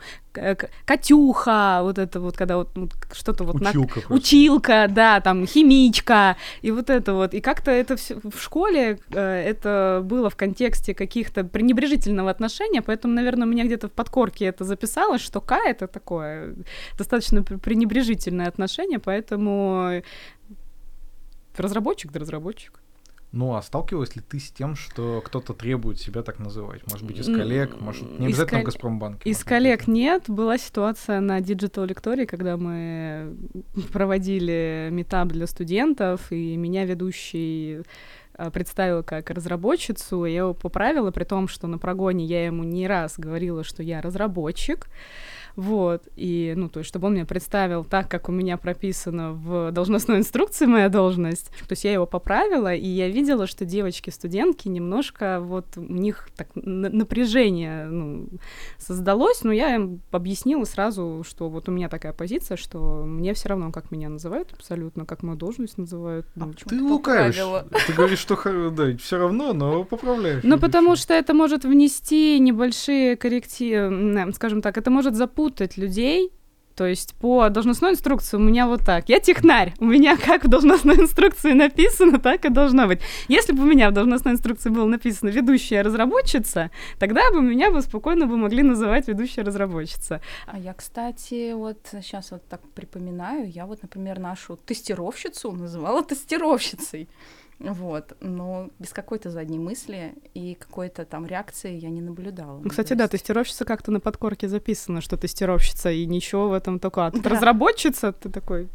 Катюха, 0.85 1.79
вот 1.81 1.97
это 1.97 2.19
вот, 2.19 2.35
когда 2.35 2.57
вот 2.57 2.69
ну, 2.75 2.89
что-то 3.13 3.43
вот 3.43 3.55
училка, 3.55 4.01
на... 4.09 4.15
училка, 4.15 4.87
да, 4.89 5.21
там 5.21 5.45
химичка 5.45 6.35
и 6.61 6.71
вот 6.71 6.89
это 6.89 7.13
вот, 7.13 7.33
и 7.33 7.39
как-то 7.39 7.71
это 7.71 7.95
все 7.95 8.15
в 8.15 8.41
школе 8.41 8.99
э, 9.11 9.21
это 9.21 10.01
было 10.03 10.29
в 10.29 10.35
контексте 10.35 10.93
каких-то 10.93 11.43
пренебрежительного 11.43 12.31
отношения, 12.31 12.81
поэтому, 12.81 13.13
наверное, 13.13 13.47
у 13.47 13.51
меня 13.51 13.65
где-то 13.65 13.87
в 13.87 13.91
подкорке 13.91 14.45
это 14.45 14.63
записалось, 14.63 15.21
что 15.21 15.41
К 15.41 15.57
это 15.65 15.87
такое 15.87 16.55
достаточно 16.97 17.43
пренебрежительное 17.43 18.47
отношение, 18.47 18.99
поэтому 18.99 19.64
разработчик 21.57 22.11
да 22.11 22.19
разработчик. 22.19 22.79
Ну, 23.35 23.53
а 23.55 23.61
сталкивалась 23.61 24.15
ли 24.15 24.21
ты 24.21 24.39
с 24.39 24.49
тем, 24.49 24.75
что 24.75 25.21
кто-то 25.25 25.53
требует 25.53 25.99
себя 25.99 26.23
так 26.23 26.39
называть? 26.39 26.89
Может 26.89 27.05
быть, 27.05 27.19
из 27.19 27.25
коллег, 27.25 27.81
может, 27.81 28.17
не 28.17 28.27
обязательно 28.27 28.59
кол... 28.59 28.63
в 28.63 28.65
Газпромбанке? 28.67 29.29
Из 29.29 29.43
коллег 29.43 29.79
быть. 29.79 29.87
нет. 29.89 30.23
Была 30.29 30.57
ситуация 30.57 31.19
на 31.19 31.39
Digital 31.39 31.85
Lectory, 31.85 32.25
когда 32.27 32.55
мы 32.55 33.35
проводили 33.91 34.87
метап 34.89 35.27
для 35.27 35.47
студентов, 35.47 36.31
и 36.31 36.55
меня 36.55 36.85
ведущий 36.85 37.81
а, 38.37 38.51
представила 38.51 39.01
как 39.01 39.29
разработчицу, 39.29 40.23
я 40.23 40.37
его 40.37 40.53
поправила, 40.53 41.11
при 41.11 41.25
том, 41.25 41.49
что 41.49 41.67
на 41.67 41.77
прогоне 41.77 42.23
я 42.23 42.45
ему 42.45 42.63
не 42.63 42.87
раз 42.87 43.15
говорила, 43.17 43.65
что 43.65 43.83
я 43.83 44.01
разработчик, 44.01 44.87
вот, 45.55 46.03
и, 46.15 46.53
ну, 46.55 46.69
то 46.69 46.79
есть, 46.79 46.89
чтобы 46.89 47.07
он 47.07 47.13
меня 47.13 47.25
представил 47.25 47.85
так, 47.85 48.09
как 48.09 48.27
у 48.27 48.31
меня 48.31 48.57
прописано 48.57 49.31
в 49.31 49.71
должностной 49.71 50.17
инструкции 50.17 50.65
моя 50.65 50.89
должность, 50.89 51.47
то 51.59 51.71
есть 51.71 51.85
я 51.85 51.93
его 51.93 52.05
поправила, 52.05 52.73
и 52.73 52.87
я 52.87 53.07
видела, 53.07 53.47
что 53.47 53.63
девочки-студентки 53.63 54.67
немножко, 54.67 55.39
вот, 55.41 55.65
у 55.77 55.81
них 55.81 56.27
так 56.35 56.49
напряжение, 56.55 57.85
ну, 57.85 58.27
создалось, 58.77 59.43
но 59.43 59.53
я 59.53 59.75
им 59.75 60.01
объяснила 60.11 60.65
сразу, 60.65 61.23
что 61.25 61.47
вот 61.49 61.69
у 61.69 61.71
меня 61.71 61.87
такая 61.87 62.11
позиция, 62.11 62.57
что 62.57 63.03
мне 63.05 63.33
все 63.33 63.49
равно, 63.49 63.71
как 63.71 63.91
меня 63.91 64.09
называют 64.09 64.51
абсолютно, 64.51 65.05
как 65.05 65.23
мою 65.23 65.37
должность 65.37 65.77
называют. 65.77 66.25
Ну, 66.35 66.51
а 66.51 66.69
ты 66.69 66.81
лукавишь. 66.81 67.39
Ты 67.87 67.93
говоришь, 67.93 68.19
что 68.19 68.35
да, 68.71 68.97
все 68.97 69.17
равно, 69.17 69.53
но 69.53 69.83
поправляешь. 69.85 70.43
Ну, 70.43 70.59
потому 70.59 70.95
что 70.95 71.13
это 71.13 71.33
может 71.33 71.63
внести 71.63 72.39
небольшие 72.39 73.15
коррективы, 73.15 74.33
скажем 74.33 74.61
так, 74.61 74.77
это 74.77 74.91
может 74.91 75.15
запутать 75.15 75.44
путать 75.45 75.77
людей, 75.77 76.31
то 76.75 76.87
есть 76.87 77.13
по 77.13 77.49
должностной 77.49 77.91
инструкции 77.91 78.35
у 78.35 78.39
меня 78.39 78.65
вот 78.65 78.81
так. 78.83 79.09
Я 79.09 79.19
технарь. 79.19 79.75
У 79.79 79.85
меня 79.85 80.17
как 80.17 80.43
в 80.43 80.47
должностной 80.47 80.95
инструкции 80.95 81.53
написано, 81.53 82.17
так 82.19 82.45
и 82.45 82.49
должно 82.49 82.87
быть. 82.87 82.99
Если 83.27 83.53
бы 83.53 83.61
у 83.61 83.65
меня 83.67 83.91
в 83.91 83.93
должностной 83.93 84.33
инструкции 84.33 84.71
было 84.71 84.87
написано 84.87 85.29
«ведущая 85.29 85.83
разработчица», 85.83 86.71
тогда 86.97 87.21
бы 87.31 87.43
меня 87.43 87.69
бы 87.69 87.83
спокойно 87.83 88.25
бы 88.25 88.37
могли 88.37 88.63
называть 88.63 89.07
«ведущая 89.07 89.43
разработчица». 89.43 90.19
А 90.47 90.57
я, 90.57 90.73
кстати, 90.73 91.53
вот 91.53 91.77
сейчас 91.91 92.31
вот 92.31 92.41
так 92.49 92.61
припоминаю, 92.73 93.47
я 93.47 93.67
вот, 93.67 93.83
например, 93.83 94.17
нашу 94.17 94.57
тестировщицу 94.57 95.51
называла 95.51 96.03
тестировщицей. 96.03 97.07
Вот, 97.59 98.17
но 98.19 98.69
без 98.79 98.91
какой-то 98.91 99.29
задней 99.29 99.59
мысли 99.59 100.13
и 100.33 100.55
какой-то 100.55 101.05
там 101.05 101.25
реакции 101.25 101.73
я 101.73 101.89
не 101.89 102.01
наблюдала. 102.01 102.59
Ну, 102.59 102.69
кстати, 102.69 102.93
да, 102.93 103.07
тестировщица 103.07 103.63
как-то 103.63 103.91
на 103.91 103.99
подкорке 103.99 104.49
записано, 104.49 105.01
что 105.01 105.17
тестировщица, 105.17 105.89
и 105.89 106.05
ничего 106.05 106.49
в 106.49 106.53
этом 106.53 106.79
только. 106.79 107.05
А 107.05 107.11
тут 107.11 107.23
да. 107.23 107.29
разработчица, 107.29 108.11
ты 108.11 108.29
такой. 108.29 108.67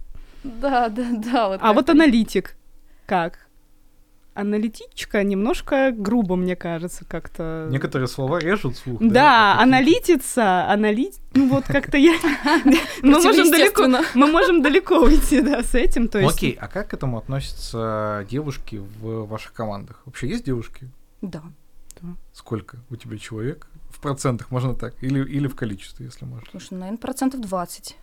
Да, 0.45 0.89
да, 0.89 1.11
да. 1.13 1.49
Вот 1.49 1.61
а 1.63 1.73
вот 1.75 1.91
аналитик. 1.91 2.57
Как? 3.05 3.50
Аналитичка 4.35 5.23
немножко 5.23 5.93
грубо, 5.97 6.37
мне 6.37 6.57
кажется, 6.57 7.05
как-то. 7.05 7.69
Некоторые 7.71 8.09
слова 8.09 8.39
режут 8.39 8.77
слух. 8.77 9.01
Да, 9.01 9.09
да 9.09 9.61
аналитица, 9.61 10.71
аналит, 10.71 11.15
ну 11.35 11.49
вот 11.49 11.65
как-то 11.65 11.97
я. 11.97 12.15
Мы 13.03 13.21
можем 13.21 13.51
далеко, 13.51 13.87
мы 14.15 14.27
можем 14.27 14.63
далеко 14.63 15.01
уйти, 15.01 15.41
да, 15.43 15.63
с 15.63 15.75
этим. 15.75 16.09
То 16.09 16.19
есть. 16.19 16.37
Окей, 16.37 16.57
а 16.61 16.69
как 16.69 16.89
к 16.89 16.95
этому 16.95 17.19
относятся 17.19 18.27
девушки 18.29 18.77
в 18.77 19.27
ваших 19.27 19.53
командах? 19.53 20.03
Вообще 20.07 20.29
есть 20.29 20.45
девушки? 20.45 20.89
Да. 21.21 21.43
Сколько 22.33 22.79
у 22.89 22.97
тебя 22.97 23.19
человек? 23.19 23.69
В 23.91 24.01
процентах 24.01 24.51
можно 24.51 24.75
так? 24.75 24.95
Или, 25.03 25.23
или 25.29 25.47
в 25.47 25.55
количестве, 25.55 26.07
если 26.07 26.25
можно? 26.25 26.47
Слушай, 26.51 26.75
наверное, 26.75 26.99
процентов 26.99 27.41
20. 27.41 27.97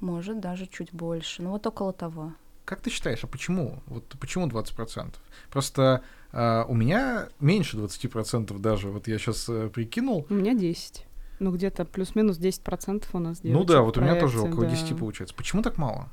Может, 0.00 0.40
даже 0.40 0.66
чуть 0.66 0.92
больше. 0.92 1.42
Ну, 1.42 1.50
вот 1.50 1.66
около 1.66 1.92
того. 1.92 2.32
Как 2.64 2.80
ты 2.80 2.90
считаешь, 2.90 3.24
а 3.24 3.26
почему? 3.26 3.82
Вот 3.86 4.04
почему 4.20 4.46
20%? 4.46 5.14
Просто 5.50 6.02
э, 6.32 6.64
у 6.68 6.74
меня 6.74 7.28
меньше 7.40 7.76
20% 7.76 8.58
даже. 8.58 8.88
Вот 8.88 9.08
я 9.08 9.18
сейчас 9.18 9.48
э, 9.48 9.68
прикинул. 9.68 10.26
У 10.30 10.34
меня 10.34 10.54
10. 10.54 11.06
Ну, 11.40 11.50
где-то 11.50 11.84
плюс-минус 11.84 12.38
10% 12.38 13.04
у 13.12 13.18
нас 13.18 13.40
Ну 13.42 13.64
да, 13.64 13.82
вот 13.82 13.98
у 13.98 14.00
меня 14.00 14.14
тоже 14.14 14.40
около 14.40 14.64
да. 14.64 14.70
10 14.70 14.96
получается. 14.96 15.34
Почему 15.34 15.62
так 15.62 15.76
мало? 15.76 16.08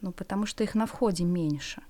Ну, 0.00 0.10
потому 0.12 0.46
что 0.46 0.64
их 0.64 0.74
на 0.74 0.86
входе 0.86 1.24
меньше. 1.24 1.82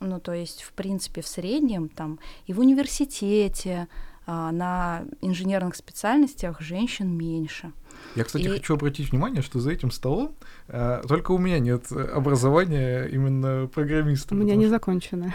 Ну, 0.00 0.20
то 0.20 0.32
есть, 0.32 0.62
в 0.62 0.72
принципе, 0.72 1.22
в 1.22 1.26
среднем 1.26 1.88
там 1.88 2.20
и 2.46 2.52
в 2.52 2.60
университете, 2.60 3.88
на 4.26 5.04
инженерных 5.20 5.76
специальностях 5.76 6.60
женщин 6.60 7.16
меньше. 7.16 7.72
Я, 8.14 8.24
кстати, 8.24 8.44
и... 8.44 8.48
хочу 8.48 8.74
обратить 8.74 9.10
внимание, 9.10 9.42
что 9.42 9.60
за 9.60 9.70
этим 9.70 9.90
столом 9.90 10.34
а, 10.68 11.02
только 11.06 11.32
у 11.32 11.38
меня 11.38 11.58
нет 11.58 11.90
образования 11.92 13.04
именно 13.06 13.68
программиста. 13.68 14.34
У 14.34 14.38
меня 14.38 14.56
не 14.56 14.66
закончено. 14.66 15.34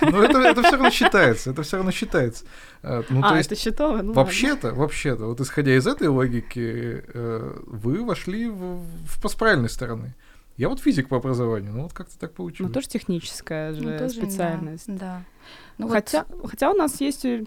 Ну, 0.00 0.22
это, 0.22 0.38
это 0.38 0.62
все 0.62 0.72
равно 0.72 0.90
считается, 0.90 1.50
это 1.50 1.62
все 1.62 1.76
равно 1.76 1.90
считается. 1.90 2.44
А, 2.82 3.02
ну, 3.08 3.20
а, 3.22 3.36
есть, 3.36 3.52
это 3.52 3.60
счетово? 3.60 4.02
Ну, 4.02 4.12
вообще-то, 4.12 4.72
вообще-то, 4.74 5.26
вот 5.26 5.40
исходя 5.40 5.76
из 5.76 5.86
этой 5.86 6.08
логики, 6.08 7.04
э, 7.06 7.60
вы 7.66 8.04
вошли 8.04 8.48
в, 8.48 8.80
в, 8.80 9.28
с 9.28 9.34
правильной 9.34 9.68
стороны. 9.68 10.14
Я 10.62 10.68
вот 10.68 10.78
физик 10.78 11.08
по 11.08 11.16
образованию, 11.16 11.72
ну 11.72 11.82
вот 11.82 11.92
как-то 11.92 12.16
так 12.16 12.34
получилось. 12.34 12.70
Ну 12.70 12.72
тоже 12.72 12.86
техническая 12.88 13.72
же 13.72 13.82
ну, 13.82 14.08
специальность. 14.08 14.86
Да. 14.86 14.94
да. 14.94 15.24
Ну, 15.76 15.88
хотя, 15.88 16.24
вот... 16.28 16.50
хотя 16.52 16.70
у 16.70 16.74
нас 16.74 17.00
есть 17.00 17.24
э, 17.24 17.44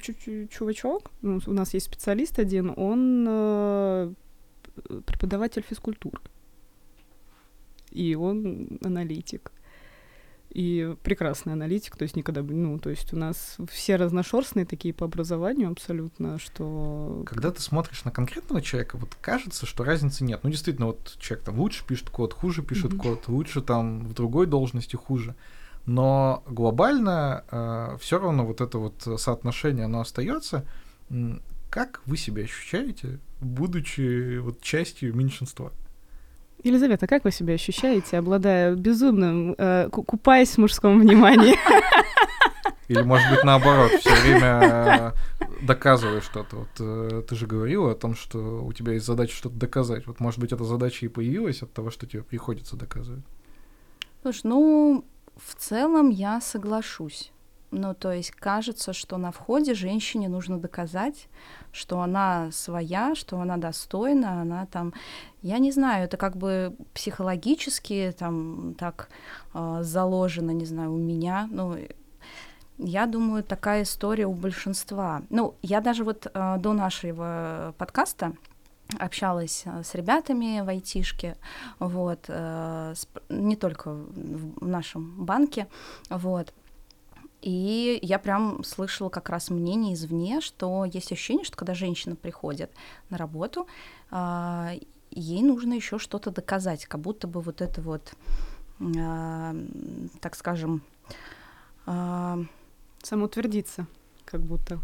чувачок, 0.51 1.12
ну, 1.22 1.39
у 1.48 1.53
нас 1.53 1.74
есть 1.74 1.86
специалист 1.86 2.38
один, 2.39 2.74
он 2.75 3.25
э, 3.25 4.13
преподаватель 5.05 5.63
физкультуры. 5.65 6.19
И 7.89 8.15
он 8.15 8.79
аналитик 8.84 9.53
и 10.55 10.95
прекрасный 11.03 11.51
аналитик, 11.51 11.97
то 11.97 12.03
есть 12.03 12.15
никогда, 12.15 12.41
ну, 12.41 12.79
то 12.79 12.89
есть 12.89 13.12
у 13.12 13.17
нас 13.17 13.57
все 13.69 13.97
разношерстные 13.97 14.65
такие 14.65 14.93
по 14.93 15.05
образованию 15.05 15.69
абсолютно, 15.69 16.39
что... 16.39 17.24
Когда 17.25 17.51
ты 17.51 17.62
смотришь 17.62 18.05
на 18.05 18.12
конкретного 18.12 18.62
человека, 18.62 18.97
вот 18.97 19.17
кажется, 19.19 19.65
что 19.65 19.83
разницы 19.83 20.24
нет. 20.24 20.39
Ну, 20.43 20.50
действительно, 20.50 20.88
вот 20.88 21.17
человек 21.19 21.45
там 21.45 21.59
лучше 21.59 21.85
пишет 21.85 22.09
код, 22.09 22.31
хуже 22.31 22.63
пишет 22.63 22.93
mm-hmm. 22.93 23.01
код, 23.01 23.27
лучше 23.27 23.62
там 23.62 24.07
в 24.07 24.13
другой 24.13 24.47
должности 24.47 24.95
хуже. 24.95 25.35
Но 25.85 26.41
глобально 26.47 27.43
э, 27.51 27.97
все 28.00 28.17
равно 28.17 28.45
вот 28.45 28.62
это 28.62 28.77
вот 28.77 29.19
соотношение, 29.19 29.85
оно 29.85 30.00
остается. 30.00 30.65
Как 31.69 32.01
вы 32.05 32.15
себя 32.15 32.43
ощущаете, 32.43 33.19
будучи 33.41 34.38
вот 34.38 34.62
частью 34.62 35.13
меньшинства? 35.13 35.74
Елизавета, 36.65 37.05
как 37.05 37.24
вы 37.24 37.31
себя 37.31 37.53
ощущаете, 37.53 38.17
обладая 38.17 38.74
безумным, 38.74 39.53
э, 39.55 39.88
купаясь 39.91 40.55
в 40.55 40.57
мужском 40.57 41.00
внимании? 41.00 41.55
Или, 42.88 43.03
может 43.03 43.29
быть, 43.29 43.43
наоборот, 43.43 43.91
все 44.00 44.15
время 44.22 45.13
доказываешь 45.62 46.24
что-то. 46.24 46.55
Вот 46.55 46.69
э, 46.79 47.24
ты 47.27 47.36
же 47.36 47.45
говорила 47.45 47.91
о 47.91 47.95
том, 47.95 48.15
что 48.15 48.63
у 48.65 48.74
тебя 48.74 48.93
есть 48.93 49.05
задача 49.05 49.36
что-то 49.36 49.55
доказать. 49.55 50.07
Вот, 50.07 50.19
может 50.19 50.39
быть, 50.39 50.51
эта 50.51 50.63
задача 50.63 51.05
и 51.05 51.10
появилась 51.10 51.62
от 51.62 51.72
того, 51.72 51.91
что 51.91 52.07
тебе 52.07 52.24
приходится 52.24 52.75
доказывать. 52.75 53.24
Слушай, 54.24 54.41
ну, 54.45 55.05
в 55.38 55.55
целом 55.55 56.10
я 56.10 56.41
соглашусь. 56.41 57.31
Ну, 57.77 57.94
то 57.94 58.13
есть 58.13 58.32
кажется, 58.32 58.94
что 58.94 59.17
на 59.17 59.32
входе 59.32 59.74
женщине 59.74 60.29
нужно 60.29 60.58
доказать, 60.58 61.27
что 61.74 62.00
она 62.00 62.50
своя, 62.53 63.15
что 63.15 63.38
она 63.41 63.58
достойна, 63.58 64.41
она 64.41 64.65
там, 64.65 64.94
я 65.41 65.58
не 65.58 65.72
знаю, 65.74 66.05
это 66.05 66.15
как 66.15 66.38
бы 66.38 66.74
психологически 66.94 68.15
там 68.17 68.75
так 68.75 69.10
э, 69.53 69.79
заложено, 69.82 70.51
не 70.51 70.65
знаю, 70.65 70.94
у 70.94 70.98
меня, 70.98 71.50
ну, 71.51 71.77
я 72.77 73.08
думаю, 73.08 73.44
такая 73.44 73.84
история 73.84 74.25
у 74.25 74.34
большинства. 74.34 75.24
Ну, 75.29 75.55
я 75.62 75.82
даже 75.82 76.05
вот 76.05 76.27
э, 76.34 76.58
до 76.58 76.72
нашего 76.72 77.75
подкаста 77.77 78.32
общалась 78.98 79.63
э, 79.65 79.84
с 79.84 79.96
ребятами 79.96 80.62
в 80.62 80.70
айтишке, 80.70 81.36
вот, 81.79 82.25
э, 82.29 82.94
не 83.27 83.58
только 83.58 83.91
в 83.91 84.65
нашем 84.65 85.25
банке, 85.25 85.67
вот, 86.10 86.53
и 87.45 87.99
я 88.01 88.17
прям 88.17 88.63
слышала 88.63 89.09
как 89.09 89.29
раз 89.29 89.51
мнение 89.51 89.93
извне, 89.93 90.41
что 90.41 90.83
есть 90.83 91.11
ощущение, 91.11 91.45
что 91.45 91.55
когда 91.55 91.75
женщина 91.75 92.15
приходит 92.15 92.71
на 93.11 93.19
работу, 93.19 93.67
э, 94.09 94.79
ей 95.11 95.43
нужно 95.43 95.73
еще 95.73 95.99
что-то 95.99 96.31
доказать, 96.31 96.87
как 96.87 97.01
будто 97.01 97.27
бы 97.27 97.41
вот 97.41 97.61
это 97.61 97.83
вот, 97.83 98.15
э, 98.79 99.65
так 100.21 100.35
скажем, 100.35 100.81
э, 101.85 102.43
самоутвердиться, 103.03 103.85
как 104.25 104.41
будто. 104.41 104.79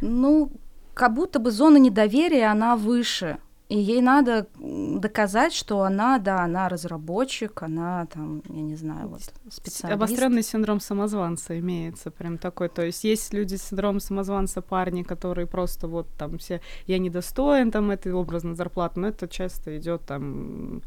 Ну, 0.00 0.50
как 0.94 1.14
будто 1.14 1.38
бы 1.38 1.52
зона 1.52 1.76
недоверия, 1.76 2.50
она 2.50 2.74
выше. 2.74 3.38
И 3.72 3.78
ей 3.78 4.02
надо 4.02 4.48
доказать, 4.58 5.54
что 5.54 5.80
она, 5.80 6.18
да, 6.18 6.44
она 6.44 6.68
разработчик, 6.68 7.62
она 7.62 8.04
там, 8.12 8.42
я 8.50 8.60
не 8.60 8.76
знаю, 8.76 9.08
вот 9.08 9.22
специалист. 9.48 9.96
Обостренный 9.96 10.42
синдром 10.42 10.78
самозванца 10.78 11.58
имеется 11.58 12.10
прям 12.10 12.36
такой. 12.36 12.68
То 12.68 12.82
есть 12.82 13.02
есть 13.02 13.32
люди 13.32 13.54
с 13.54 13.62
синдромом 13.62 14.00
самозванца, 14.00 14.60
парни, 14.60 15.02
которые 15.02 15.46
просто 15.46 15.88
вот 15.88 16.06
там 16.18 16.36
все, 16.36 16.60
я 16.86 16.98
недостоин 16.98 17.70
там 17.70 17.90
этой 17.90 18.12
образной 18.12 18.56
зарплаты, 18.56 19.00
но 19.00 19.08
это 19.08 19.26
часто 19.26 19.78
идет 19.78 20.02
там 20.04 20.82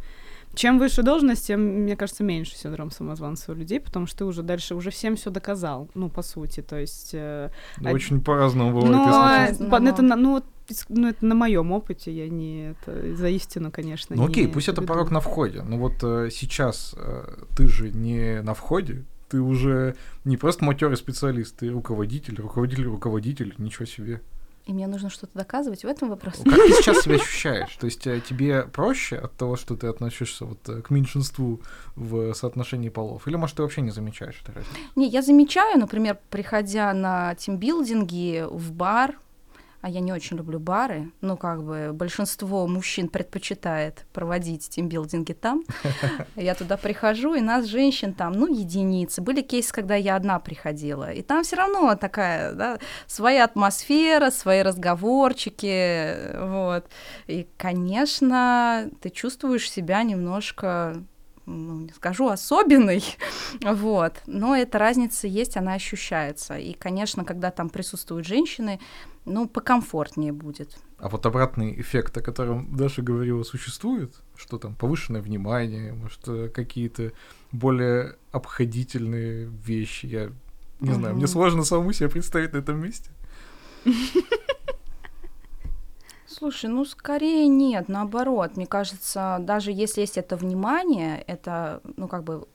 чем 0.55 0.79
выше 0.79 1.03
должность, 1.03 1.47
тем, 1.47 1.61
мне 1.61 1.95
кажется, 1.95 2.23
меньше 2.23 2.55
синдром 2.55 2.91
самозванца 2.91 3.51
у 3.51 3.55
людей, 3.55 3.79
потому 3.79 4.07
что 4.07 4.19
ты 4.19 4.25
уже 4.25 4.43
дальше 4.43 4.75
уже 4.75 4.89
всем 4.89 5.15
все 5.15 5.29
доказал, 5.29 5.89
ну, 5.93 6.09
по 6.09 6.21
сути, 6.21 6.61
то 6.61 6.79
есть... 6.79 7.11
Э, 7.13 7.49
ну, 7.77 7.91
очень 7.91 8.21
по-разному 8.21 8.71
бывает. 8.71 9.59
Ну, 9.59 9.69
по, 9.69 9.75
это, 9.75 10.01
ну, 10.01 10.41
ну, 10.89 11.07
это 11.07 11.25
на 11.25 11.35
моем 11.35 11.71
опыте, 11.71 12.11
я 12.11 12.29
не 12.29 12.71
это 12.71 13.15
за 13.15 13.29
истину, 13.29 13.71
конечно. 13.71 14.15
Ну 14.15 14.25
окей, 14.25 14.47
пусть 14.47 14.67
это 14.67 14.81
веду. 14.81 14.93
порог 14.93 15.11
на 15.11 15.19
входе. 15.19 15.61
Но 15.61 15.77
вот 15.77 16.03
э, 16.03 16.29
сейчас 16.31 16.95
э, 16.97 17.45
ты 17.55 17.67
же 17.67 17.91
не 17.91 18.41
на 18.41 18.53
входе, 18.53 19.05
ты 19.29 19.41
уже 19.41 19.95
не 20.23 20.37
просто 20.37 20.65
матерый 20.65 20.97
специалист, 20.97 21.55
ты 21.57 21.69
руководитель, 21.69 22.35
руководитель, 22.35 22.85
руководитель, 22.85 23.53
ничего 23.57 23.85
себе 23.85 24.21
и 24.65 24.73
мне 24.73 24.87
нужно 24.87 25.09
что-то 25.09 25.37
доказывать 25.37 25.83
в 25.83 25.87
этом 25.87 26.09
вопросе. 26.09 26.43
Как 26.43 26.55
ты 26.55 26.73
сейчас 26.73 27.03
себя 27.03 27.15
ощущаешь? 27.21 27.75
То 27.77 27.85
есть 27.85 28.05
э, 28.07 28.21
тебе 28.27 28.63
проще 28.63 29.17
от 29.17 29.35
того, 29.35 29.55
что 29.57 29.75
ты 29.75 29.87
относишься 29.87 30.45
вот 30.45 30.67
э, 30.67 30.81
к 30.81 30.89
меньшинству 30.89 31.61
в 31.95 32.33
соотношении 32.33 32.89
полов? 32.89 33.27
Или, 33.27 33.35
может, 33.35 33.57
ты 33.57 33.61
вообще 33.61 33.81
не 33.81 33.91
замечаешь 33.91 34.41
это 34.43 34.53
разницу? 34.53 34.77
Не, 34.95 35.07
я 35.07 35.21
замечаю, 35.21 35.79
например, 35.79 36.17
приходя 36.29 36.93
на 36.93 37.35
тимбилдинги 37.35 38.45
в 38.49 38.71
бар, 38.71 39.15
а 39.85 39.87
я 39.87 39.99
не 39.99 40.11
очень 40.11 40.37
люблю 40.37 40.59
бары, 40.59 41.11
ну, 41.21 41.37
как 41.37 41.63
бы 41.63 41.91
большинство 41.93 42.65
мужчин 42.65 43.07
предпочитает 43.07 44.07
проводить 44.13 44.67
тимбилдинги 44.67 45.33
там. 45.33 45.63
Я 46.35 46.55
туда 46.55 46.75
прихожу, 46.75 47.35
и 47.35 47.39
нас, 47.39 47.65
женщин, 47.65 48.15
там, 48.15 48.33
ну, 48.33 48.47
единицы. 48.47 49.21
Были 49.21 49.43
кейсы, 49.43 49.71
когда 49.71 49.93
я 49.93 50.15
одна 50.15 50.39
приходила, 50.39 51.11
и 51.11 51.21
там 51.21 51.43
все 51.43 51.57
равно 51.57 51.93
такая, 51.97 52.53
да, 52.53 52.79
своя 53.05 53.43
атмосфера, 53.43 54.31
свои 54.31 54.63
разговорчики, 54.63 56.35
вот. 56.35 56.89
И, 57.27 57.47
конечно, 57.55 58.89
ты 59.01 59.11
чувствуешь 59.11 59.69
себя 59.69 60.01
немножко 60.01 60.95
ну, 61.45 61.81
не 61.81 61.91
скажу 61.91 62.27
особенный, 62.29 63.03
вот, 63.61 64.15
но 64.25 64.55
эта 64.55 64.79
разница 64.79 65.27
есть, 65.27 65.57
она 65.57 65.73
ощущается. 65.73 66.57
И, 66.57 66.73
конечно, 66.73 67.23
когда 67.23 67.51
там 67.51 67.69
присутствуют 67.69 68.25
женщины, 68.25 68.79
ну, 69.25 69.47
покомфортнее 69.47 70.31
будет. 70.31 70.77
А 70.97 71.09
вот 71.09 71.25
обратный 71.25 71.79
эффект, 71.79 72.17
о 72.17 72.21
котором 72.21 72.75
Даша 72.75 73.01
говорила, 73.01 73.43
существует? 73.43 74.13
Что 74.35 74.57
там, 74.57 74.75
повышенное 74.75 75.21
внимание, 75.21 75.93
может, 75.93 76.21
э, 76.27 76.49
какие-то 76.49 77.11
более 77.51 78.15
обходительные 78.31 79.47
вещи? 79.47 80.05
Я 80.05 80.31
не 80.79 80.91
угу. 80.91 80.99
знаю, 80.99 81.15
мне 81.15 81.27
сложно 81.27 81.63
самому 81.63 81.91
себе 81.93 82.09
представить 82.09 82.53
на 82.53 82.57
этом 82.57 82.79
месте. 82.81 83.09
Слушай, 86.27 86.69
ну 86.69 86.85
скорее 86.85 87.47
нет, 87.47 87.87
наоборот. 87.87 88.57
Мне 88.57 88.65
кажется, 88.65 89.37
даже 89.39 89.71
если 89.71 90.01
есть 90.01 90.17
это 90.17 90.35
внимание, 90.35 91.21
это, 91.21 91.81
ну 91.95 92.07
как 92.07 92.23
бы 92.23 92.47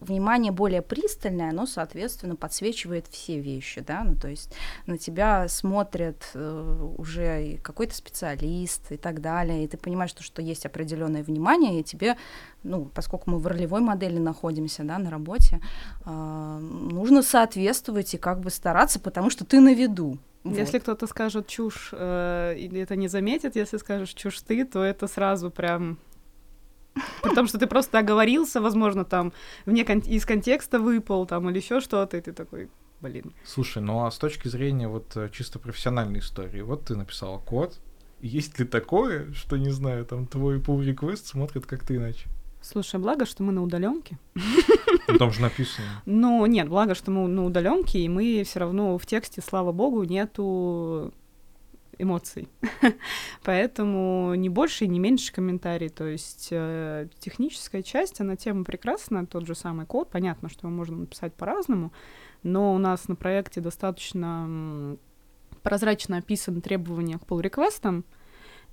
внимание 0.00 0.52
более 0.52 0.82
пристальное, 0.82 1.50
оно, 1.50 1.66
соответственно, 1.66 2.36
подсвечивает 2.36 3.06
все 3.08 3.40
вещи, 3.40 3.80
да, 3.80 4.02
ну, 4.04 4.16
то 4.16 4.28
есть 4.28 4.54
на 4.86 4.98
тебя 4.98 5.48
смотрит 5.48 6.30
э, 6.34 6.92
уже 6.98 7.58
какой-то 7.62 7.94
специалист 7.94 8.90
и 8.90 8.96
так 8.96 9.20
далее, 9.20 9.64
и 9.64 9.68
ты 9.68 9.76
понимаешь, 9.76 10.10
что, 10.10 10.22
что 10.22 10.42
есть 10.42 10.66
определенное 10.66 11.22
внимание, 11.22 11.80
и 11.80 11.84
тебе, 11.84 12.16
ну, 12.62 12.86
поскольку 12.86 13.30
мы 13.30 13.38
в 13.38 13.46
ролевой 13.46 13.80
модели 13.80 14.18
находимся, 14.18 14.82
да, 14.84 14.98
на 14.98 15.10
работе, 15.10 15.60
э, 16.04 16.10
нужно 16.10 17.22
соответствовать 17.22 18.14
и 18.14 18.18
как 18.18 18.40
бы 18.40 18.50
стараться, 18.50 18.98
потому 19.00 19.30
что 19.30 19.44
ты 19.44 19.60
на 19.60 19.74
виду, 19.74 20.18
вот. 20.42 20.56
Если 20.56 20.78
кто-то 20.78 21.06
скажет 21.06 21.48
чушь, 21.48 21.90
э, 21.92 22.54
или 22.56 22.80
это 22.80 22.96
не 22.96 23.08
заметит, 23.08 23.56
если 23.56 23.76
скажешь 23.76 24.14
чушь 24.14 24.40
ты, 24.40 24.64
то 24.64 24.82
это 24.82 25.06
сразу 25.06 25.50
прям 25.50 25.98
Потому 27.22 27.48
что 27.48 27.58
ты 27.58 27.66
просто 27.66 27.98
оговорился, 27.98 28.60
возможно, 28.60 29.04
там 29.04 29.32
вне 29.66 29.84
кон- 29.84 30.00
из 30.00 30.24
контекста 30.24 30.78
выпал, 30.78 31.26
там, 31.26 31.48
или 31.50 31.58
еще 31.58 31.80
что-то, 31.80 32.16
и 32.16 32.20
ты 32.20 32.32
такой, 32.32 32.68
блин. 33.00 33.32
Слушай, 33.44 33.82
ну 33.82 34.04
а 34.04 34.10
с 34.10 34.18
точки 34.18 34.48
зрения 34.48 34.88
вот 34.88 35.16
э, 35.16 35.28
чисто 35.32 35.58
профессиональной 35.58 36.20
истории, 36.20 36.60
вот 36.62 36.84
ты 36.84 36.96
написал 36.96 37.38
код, 37.38 37.78
есть 38.20 38.58
ли 38.58 38.66
такое, 38.66 39.32
что, 39.32 39.56
не 39.56 39.70
знаю, 39.70 40.04
там 40.04 40.26
твой 40.26 40.58
pull 40.58 40.84
request 40.84 41.26
смотрит 41.26 41.66
как-то 41.66 41.96
иначе? 41.96 42.28
Слушай, 42.62 43.00
благо, 43.00 43.24
что 43.24 43.42
мы 43.42 43.52
на 43.52 43.62
удаленке. 43.62 44.18
Ну, 45.08 45.16
там 45.18 45.32
же 45.32 45.40
написано. 45.40 45.86
Ну, 46.04 46.44
нет, 46.44 46.68
благо, 46.68 46.94
что 46.94 47.10
мы 47.10 47.26
на 47.26 47.44
удаленке, 47.46 48.00
и 48.00 48.08
мы 48.08 48.42
все 48.44 48.60
равно 48.60 48.98
в 48.98 49.06
тексте, 49.06 49.40
слава 49.40 49.72
богу, 49.72 50.04
нету 50.04 51.14
эмоций. 52.00 52.48
Поэтому 53.44 54.34
не 54.34 54.48
больше 54.48 54.84
и 54.84 54.88
не 54.88 54.98
меньше 54.98 55.32
комментарий. 55.32 55.88
То 55.88 56.06
есть 56.06 56.48
э, 56.50 57.08
техническая 57.18 57.82
часть, 57.82 58.20
она 58.20 58.36
тема 58.36 58.64
прекрасна, 58.64 59.26
тот 59.26 59.46
же 59.46 59.54
самый 59.54 59.86
код. 59.86 60.10
Понятно, 60.10 60.48
что 60.48 60.66
его 60.66 60.76
можно 60.76 60.98
написать 60.98 61.34
по-разному, 61.34 61.92
но 62.42 62.74
у 62.74 62.78
нас 62.78 63.08
на 63.08 63.16
проекте 63.16 63.60
достаточно 63.60 64.96
прозрачно 65.62 66.16
описаны 66.16 66.60
требования 66.60 67.18
к 67.18 67.22
pull-реквестам, 67.22 68.04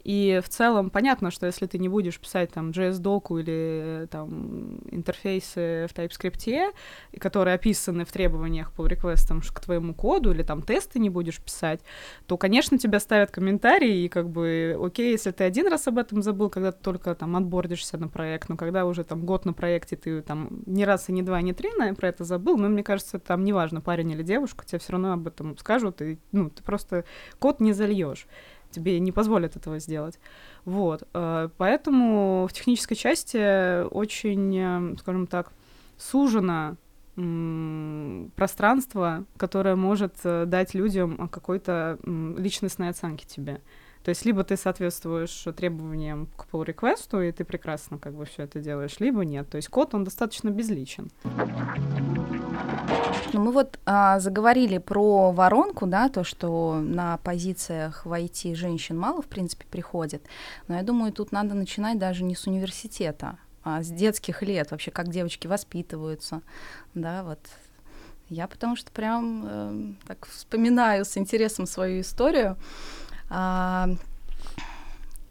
и 0.07 0.39
в 0.41 0.47
целом 0.47 0.89
понятно, 0.89 1.31
что 1.31 1.47
если 1.47 1.65
ты 1.65 1.77
не 1.77 1.89
будешь 1.89 2.17
писать 2.17 2.53
там 2.53 2.69
JS-доку 2.69 3.39
или 3.39 4.07
там 4.09 4.79
интерфейсы 4.89 5.85
в 5.89 5.93
TypeScript, 5.93 6.73
которые 7.19 7.55
описаны 7.55 8.05
в 8.05 8.11
требованиях 8.13 8.71
по 8.71 8.87
реквестам 8.87 9.41
к 9.41 9.59
твоему 9.59 9.93
коду, 9.93 10.31
или 10.31 10.43
там 10.43 10.61
тесты 10.61 10.99
не 10.99 11.09
будешь 11.09 11.41
писать, 11.41 11.81
то, 12.25 12.37
конечно, 12.37 12.77
тебя 12.77 13.01
ставят 13.01 13.31
комментарии, 13.31 14.05
и 14.05 14.07
как 14.07 14.29
бы, 14.29 14.79
окей, 14.81 15.11
если 15.11 15.31
ты 15.31 15.43
один 15.43 15.67
раз 15.67 15.89
об 15.89 15.97
этом 15.97 16.21
забыл, 16.21 16.49
когда 16.49 16.71
ты 16.71 16.81
только 16.81 17.13
там 17.13 17.35
отбордишься 17.35 17.97
на 17.97 18.07
проект, 18.07 18.47
но 18.47 18.55
когда 18.55 18.85
уже 18.85 19.03
там 19.03 19.25
год 19.25 19.43
на 19.43 19.51
проекте 19.51 19.97
ты 19.97 20.21
там 20.21 20.61
ни 20.65 20.83
раз 20.83 21.09
и 21.09 21.11
не 21.11 21.21
два, 21.21 21.41
ни 21.41 21.51
три 21.51 21.69
на 21.77 21.93
про 21.95 22.07
это 22.07 22.23
забыл, 22.23 22.57
но 22.57 22.69
мне 22.69 22.81
кажется, 22.81 23.19
там 23.19 23.43
неважно, 23.43 23.81
парень 23.81 24.11
или 24.11 24.23
девушка, 24.23 24.65
тебе 24.65 24.79
все 24.79 24.93
равно 24.93 25.11
об 25.11 25.27
этом 25.27 25.57
скажут, 25.57 26.01
и 26.01 26.17
ну, 26.31 26.49
ты 26.49 26.63
просто 26.63 27.03
код 27.39 27.59
не 27.59 27.73
зальешь 27.73 28.25
тебе 28.71 28.99
не 28.99 29.11
позволят 29.11 29.55
этого 29.55 29.79
сделать. 29.79 30.19
Вот. 30.65 31.03
Э, 31.13 31.49
поэтому 31.57 32.47
в 32.49 32.53
технической 32.53 32.97
части 32.97 33.83
очень, 33.87 34.57
э, 34.57 34.95
скажем 34.99 35.27
так, 35.27 35.51
сужено 35.97 36.75
пространство, 38.35 39.25
которое 39.37 39.75
может 39.75 40.13
э, 40.23 40.45
дать 40.45 40.75
людям 40.75 41.27
какой-то 41.29 41.97
личностной 42.05 42.89
оценки 42.89 43.25
тебе. 43.25 43.61
То 44.03 44.09
есть 44.09 44.23
либо 44.23 44.43
ты 44.43 44.55
соответствуешь 44.55 45.47
требованиям 45.57 46.27
к 46.37 46.45
pull 46.51 46.63
реквесту 46.63 47.19
и 47.19 47.31
ты 47.31 47.43
прекрасно 47.43 47.97
как 47.97 48.13
бы 48.13 48.25
все 48.25 48.43
это 48.43 48.59
делаешь, 48.59 48.99
либо 48.99 49.25
нет. 49.25 49.49
То 49.49 49.57
есть 49.57 49.67
код, 49.67 49.95
он 49.95 50.03
достаточно 50.03 50.49
безличен. 50.49 51.09
Ну, 53.33 53.41
мы 53.41 53.51
вот 53.51 53.77
а, 53.85 54.19
заговорили 54.19 54.77
про 54.77 55.31
воронку, 55.31 55.85
да, 55.85 56.07
то, 56.07 56.23
что 56.23 56.75
на 56.75 57.17
позициях 57.17 58.05
в 58.05 58.13
IT 58.13 58.55
женщин 58.55 58.97
мало, 58.97 59.21
в 59.21 59.25
принципе, 59.25 59.65
приходит. 59.69 60.23
Но 60.67 60.75
я 60.75 60.83
думаю, 60.83 61.11
тут 61.11 61.33
надо 61.33 61.53
начинать 61.53 61.99
даже 61.99 62.23
не 62.23 62.35
с 62.35 62.47
университета, 62.47 63.37
а 63.63 63.83
с 63.83 63.89
детских 63.89 64.41
лет, 64.43 64.71
вообще, 64.71 64.91
как 64.91 65.09
девочки 65.09 65.47
воспитываются, 65.47 66.41
да, 66.93 67.23
вот. 67.23 67.39
Я 68.29 68.47
потому 68.47 68.75
что 68.75 68.91
прям 68.91 69.45
э, 69.45 69.93
так 70.05 70.25
вспоминаю 70.27 71.05
с 71.05 71.17
интересом 71.17 71.65
свою 71.65 72.01
историю. 72.01 72.57
А, 73.29 73.87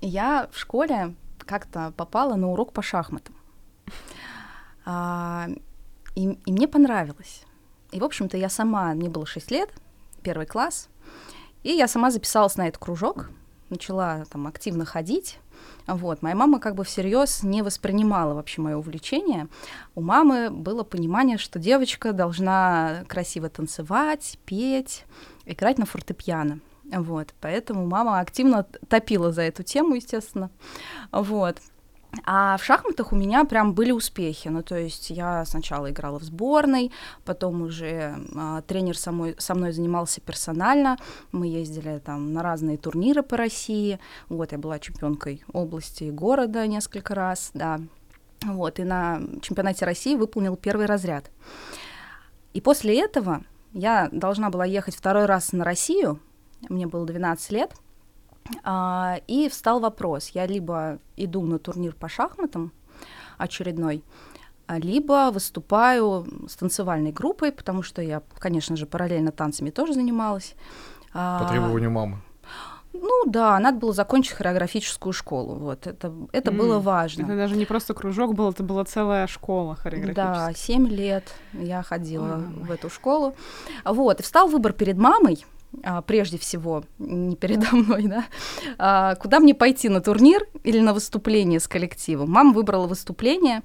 я 0.01 0.49
в 0.51 0.59
школе 0.59 1.15
как-то 1.39 1.93
попала 1.97 2.37
на 2.37 2.51
урок 2.51 2.73
по 2.73 2.83
шахматам. 2.83 3.35
А, 4.87 5.49
и, 6.15 6.39
и 6.47 6.53
мне 6.53 6.69
понравилось. 6.69 7.45
И, 7.93 8.01
в 8.01 8.05
общем-то, 8.05 8.37
я 8.37 8.49
сама, 8.49 8.95
мне 8.95 9.09
было 9.09 9.27
6 9.27 9.51
лет, 9.51 9.71
первый 10.23 10.47
класс, 10.47 10.89
и 11.63 11.71
я 11.71 11.89
сама 11.89 12.11
записалась 12.11 12.57
на 12.57 12.69
этот 12.69 12.83
кружок, 12.83 13.31
начала 13.71 14.25
там 14.31 14.47
активно 14.47 14.85
ходить. 14.85 15.39
Вот. 15.87 16.23
Моя 16.23 16.35
мама 16.35 16.61
как 16.61 16.75
бы 16.75 16.85
всерьез 16.85 17.43
не 17.43 17.63
воспринимала 17.63 18.35
вообще 18.35 18.61
мое 18.61 18.77
увлечение. 18.77 19.49
У 19.95 20.01
мамы 20.01 20.51
было 20.51 20.83
понимание, 20.83 21.39
что 21.39 21.59
девочка 21.59 22.13
должна 22.13 23.05
красиво 23.09 23.49
танцевать, 23.49 24.39
петь, 24.45 25.05
играть 25.45 25.79
на 25.79 25.87
фортепиано. 25.87 26.61
Вот. 26.85 27.35
Поэтому 27.41 27.87
мама 27.87 28.21
активно 28.21 28.65
топила 28.89 29.33
за 29.33 29.43
эту 29.43 29.63
тему, 29.63 29.95
естественно. 29.95 30.51
Вот. 31.13 31.57
А 32.25 32.57
в 32.57 32.65
шахматах 32.65 33.13
у 33.13 33.17
меня 33.17 33.45
прям 33.45 33.75
были 33.75 33.91
успехи. 33.91 34.49
Ну, 34.49 34.63
то 34.63 34.77
есть 34.77 35.11
я 35.11 35.45
сначала 35.45 35.91
играла 35.91 36.19
в 36.19 36.23
сборной, 36.23 36.93
потом 37.25 37.63
уже 37.63 38.17
а, 38.35 38.63
тренер 38.63 38.97
со 38.97 39.13
мной, 39.13 39.35
со 39.39 39.55
мной 39.55 39.73
занимался 39.73 40.21
персонально. 40.21 40.99
Мы 41.33 41.49
ездили 41.49 41.99
там 41.99 42.33
на 42.33 42.43
разные 42.43 42.79
турниры 42.79 43.23
по 43.23 43.37
России. 43.37 43.99
Вот, 44.29 44.53
я 44.53 44.59
была 44.59 44.79
чемпионкой 44.79 45.45
области 45.53 46.05
и 46.05 46.11
города 46.11 46.67
несколько 46.67 47.15
раз, 47.15 47.51
да. 47.55 47.81
Вот, 48.45 48.79
и 48.79 48.85
на 48.85 49.21
чемпионате 49.43 49.85
России 49.85 50.15
выполнил 50.15 50.57
первый 50.57 50.87
разряд. 50.87 51.31
И 52.55 52.61
после 52.61 53.01
этого 53.01 53.43
я 53.73 54.09
должна 54.13 54.51
была 54.51 54.65
ехать 54.65 54.95
второй 54.95 55.27
раз 55.27 55.53
на 55.53 55.65
Россию. 55.65 56.21
Мне 56.69 56.87
было 56.87 57.07
12 57.07 57.51
лет— 57.53 57.75
и 59.27 59.49
встал 59.51 59.81
вопрос, 59.81 60.29
я 60.31 60.47
либо 60.47 60.99
иду 61.17 61.43
на 61.43 61.59
турнир 61.59 61.95
по 61.95 62.09
шахматам 62.09 62.73
очередной, 63.39 64.03
либо 64.69 65.31
выступаю 65.33 66.27
с 66.49 66.57
танцевальной 66.57 67.13
группой, 67.13 67.53
потому 67.53 67.83
что 67.83 68.03
я, 68.03 68.23
конечно 68.39 68.77
же, 68.77 68.87
параллельно 68.87 69.33
танцами 69.33 69.71
тоже 69.71 69.95
занималась. 69.95 70.55
А, 71.13 71.43
по 71.43 71.49
требованию 71.49 71.91
мамы. 71.91 72.21
Ну 72.93 73.25
да, 73.27 73.59
надо 73.59 73.79
было 73.79 73.93
закончить 73.93 74.33
хореографическую 74.33 75.13
школу. 75.13 75.57
Вот 75.57 75.87
это, 75.87 76.13
это 76.33 76.51
mm. 76.51 76.57
было 76.57 76.79
важно. 76.79 77.25
Это 77.25 77.37
даже 77.37 77.57
не 77.57 77.67
просто 77.67 77.95
кружок 77.95 78.35
был, 78.35 78.51
это 78.51 78.63
была 78.63 78.85
целая 78.85 79.27
школа 79.27 79.77
хореографическая. 79.77 80.47
Да, 80.49 80.53
семь 80.55 80.89
лет 80.89 81.25
я 81.53 81.83
ходила 81.83 82.39
oh. 82.39 82.67
в 82.67 82.71
эту 82.71 82.89
школу. 82.89 83.35
Вот, 83.85 84.21
и 84.21 84.23
встал 84.23 84.49
выбор 84.49 84.73
перед 84.73 84.97
мамой 84.97 85.45
а, 85.45 85.56
прежде 86.07 86.39
всего, 86.39 86.85
не 86.99 87.37
передо 87.37 87.75
мной, 87.77 88.07
да, 88.07 88.25
а, 88.79 89.15
куда 89.17 89.41
мне 89.41 89.55
пойти, 89.55 89.89
на 89.89 90.01
турнир 90.01 90.47
или 90.65 90.81
на 90.81 90.95
выступление 90.95 91.61
с 91.61 91.69
коллективом. 91.69 92.31
Мама 92.31 92.53
выбрала 92.53 92.87
выступление, 92.87 93.63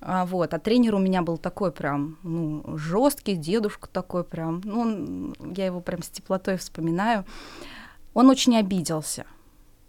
а, 0.00 0.26
вот, 0.26 0.54
а 0.54 0.58
тренер 0.58 0.94
у 0.94 0.98
меня 0.98 1.22
был 1.22 1.38
такой 1.38 1.72
прям, 1.72 2.18
ну, 2.22 2.76
жесткий, 2.76 3.34
дедушка 3.34 3.88
такой 3.88 4.24
прям, 4.24 4.60
ну, 4.64 4.80
он, 4.80 5.34
я 5.56 5.66
его 5.66 5.80
прям 5.80 6.02
с 6.02 6.08
теплотой 6.08 6.56
вспоминаю. 6.58 7.24
Он 8.14 8.30
очень 8.30 8.56
обиделся. 8.56 9.26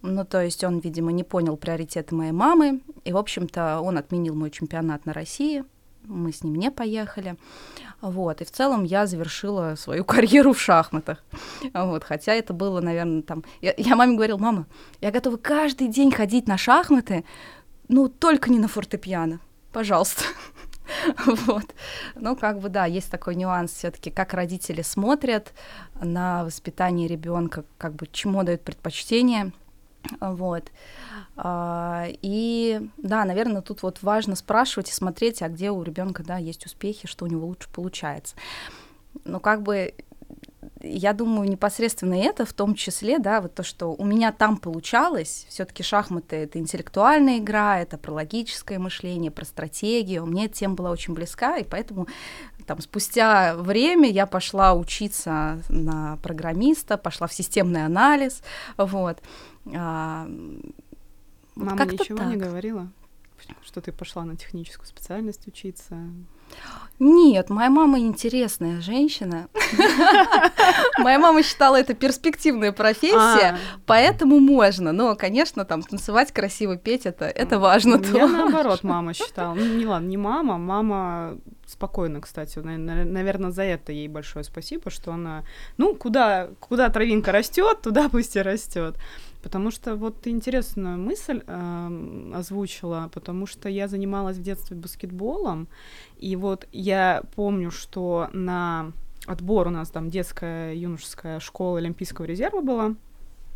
Ну, 0.01 0.25
то 0.25 0.43
есть 0.43 0.63
он, 0.63 0.79
видимо, 0.79 1.11
не 1.11 1.23
понял 1.23 1.57
приоритеты 1.57 2.15
моей 2.15 2.31
мамы, 2.31 2.81
и, 3.03 3.11
в 3.11 3.17
общем-то, 3.17 3.79
он 3.81 3.97
отменил 3.97 4.35
мой 4.35 4.51
чемпионат 4.51 5.05
на 5.05 5.13
России, 5.13 5.63
мы 6.07 6.31
с 6.31 6.43
ним 6.43 6.55
не 6.55 6.71
поехали. 6.71 7.37
Вот, 8.01 8.41
и 8.41 8.45
в 8.45 8.51
целом 8.51 8.83
я 8.83 9.05
завершила 9.05 9.75
свою 9.75 10.03
карьеру 10.05 10.53
в 10.53 10.61
шахматах. 10.61 11.23
Вот, 11.73 12.03
хотя 12.03 12.33
это 12.33 12.53
было, 12.53 12.81
наверное, 12.81 13.21
там... 13.21 13.43
Я, 13.61 13.73
я 13.77 13.95
маме 13.95 14.15
говорила, 14.15 14.37
мама, 14.37 14.65
я 15.01 15.11
готова 15.11 15.37
каждый 15.37 15.87
день 15.87 16.11
ходить 16.11 16.47
на 16.47 16.57
шахматы, 16.57 17.25
ну, 17.87 18.09
только 18.09 18.49
не 18.49 18.59
на 18.59 18.67
фортепиано, 18.67 19.39
пожалуйста. 19.71 20.23
Вот. 21.25 21.65
Ну, 22.15 22.37
как 22.37 22.59
бы, 22.59 22.69
да, 22.69 22.85
есть 22.85 23.11
такой 23.11 23.35
нюанс 23.35 23.73
все-таки, 23.73 24.09
как 24.09 24.33
родители 24.33 24.81
смотрят 24.81 25.51
на 26.01 26.45
воспитание 26.45 27.09
ребенка, 27.09 27.65
как 27.77 27.93
бы 27.93 28.07
чему 28.09 28.43
дают 28.43 28.63
предпочтение. 28.63 29.51
Вот. 30.19 30.71
А, 31.35 32.05
и 32.21 32.81
да, 32.97 33.25
наверное, 33.25 33.61
тут 33.61 33.83
вот 33.83 34.01
важно 34.01 34.35
спрашивать 34.35 34.89
и 34.89 34.93
смотреть, 34.93 35.41
а 35.41 35.49
где 35.49 35.71
у 35.71 35.83
ребенка, 35.83 36.23
да, 36.23 36.37
есть 36.37 36.65
успехи, 36.65 37.07
что 37.07 37.25
у 37.25 37.27
него 37.27 37.45
лучше 37.47 37.69
получается. 37.69 38.35
Но 39.23 39.39
как 39.39 39.63
бы 39.63 39.93
я 40.81 41.13
думаю, 41.13 41.49
непосредственно 41.49 42.15
это, 42.15 42.45
в 42.45 42.53
том 42.53 42.75
числе, 42.75 43.19
да, 43.19 43.41
вот 43.41 43.55
то, 43.55 43.63
что 43.63 43.93
у 43.93 44.05
меня 44.05 44.31
там 44.31 44.57
получалось, 44.57 45.45
все-таки 45.49 45.83
шахматы 45.83 46.35
это 46.35 46.59
интеллектуальная 46.59 47.39
игра, 47.39 47.79
это 47.79 47.97
про 47.97 48.13
логическое 48.13 48.79
мышление, 48.79 49.31
про 49.31 49.45
стратегию. 49.45 50.25
Мне 50.25 50.45
эта 50.45 50.55
тема 50.55 50.75
была 50.75 50.91
очень 50.91 51.13
близка, 51.13 51.57
и 51.57 51.63
поэтому 51.63 52.07
там 52.65 52.81
спустя 52.81 53.55
время 53.55 54.09
я 54.09 54.25
пошла 54.25 54.73
учиться 54.73 55.61
на 55.69 56.17
программиста, 56.17 56.97
пошла 56.97 57.27
в 57.27 57.33
системный 57.33 57.85
анализ, 57.85 58.43
вот. 58.77 59.21
А, 59.73 60.27
Мама 61.55 61.85
ничего 61.85 62.19
так. 62.19 62.27
не 62.27 62.37
говорила, 62.37 62.87
что 63.63 63.81
ты 63.81 63.91
пошла 63.91 64.25
на 64.25 64.35
техническую 64.35 64.85
специальность 64.85 65.47
учиться? 65.47 65.97
Нет, 66.99 67.51
моя 67.51 67.69
мама 67.69 67.99
интересная 67.99 68.81
женщина. 68.81 69.49
Моя 70.97 71.19
мама 71.19 71.43
считала 71.43 71.75
это 71.75 71.93
перспективная 71.93 72.71
профессия, 72.71 73.53
а. 73.53 73.57
поэтому 73.85 74.39
можно. 74.39 74.91
Но, 74.91 75.15
конечно, 75.15 75.63
там 75.63 75.83
танцевать 75.83 76.31
красиво, 76.31 76.75
петь 76.75 77.05
это 77.05 77.25
это 77.25 77.59
важно. 77.59 78.01
Я 78.13 78.27
наоборот 78.27 78.83
мама 78.83 79.13
считала. 79.13 79.53
Ну, 79.53 79.63
не 79.63 79.85
ладно, 79.85 80.07
не 80.07 80.17
мама, 80.17 80.57
мама 80.57 81.37
спокойно, 81.67 82.19
кстати. 82.19 82.57
Наверное, 82.59 83.51
за 83.51 83.61
это 83.63 83.91
ей 83.91 84.07
большое 84.07 84.43
спасибо, 84.43 84.89
что 84.89 85.11
она, 85.11 85.43
ну, 85.77 85.93
куда, 85.93 86.49
куда 86.59 86.89
травинка 86.89 87.31
растет, 87.31 87.81
туда 87.83 88.09
пусть 88.09 88.35
и 88.35 88.41
растет. 88.41 88.95
Потому 89.41 89.71
что 89.71 89.95
вот 89.95 90.21
ты 90.21 90.31
интересную 90.31 90.97
мысль 90.97 91.43
э, 91.45 92.31
озвучила, 92.33 93.09
потому 93.13 93.45
что 93.45 93.69
я 93.69 93.87
занималась 93.87 94.37
в 94.37 94.41
детстве 94.41 94.75
баскетболом, 94.75 95.67
и 96.17 96.35
вот 96.35 96.67
я 96.71 97.23
помню, 97.35 97.71
что 97.71 98.29
на 98.33 98.91
отбор 99.25 99.67
у 99.67 99.69
нас 99.69 99.89
там 99.89 100.09
детская 100.09 100.73
юношеская 100.73 101.39
школа 101.39 101.77
Олимпийского 101.77 102.25
резерва 102.25 102.61
была, 102.61 102.95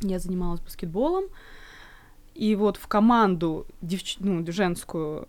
я 0.01 0.19
занималась 0.19 0.61
баскетболом, 0.61 1.25
и 2.35 2.55
вот 2.55 2.77
в 2.77 2.87
команду 2.87 3.65
девч... 3.81 4.17
ну, 4.19 4.45
женскую 4.51 5.27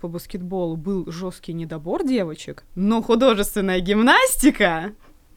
по 0.00 0.08
баскетболу 0.08 0.76
был 0.76 1.10
жесткий 1.10 1.52
недобор 1.52 2.04
девочек, 2.04 2.64
но 2.74 3.02
художественная 3.02 3.80
гимнастика 3.80 4.92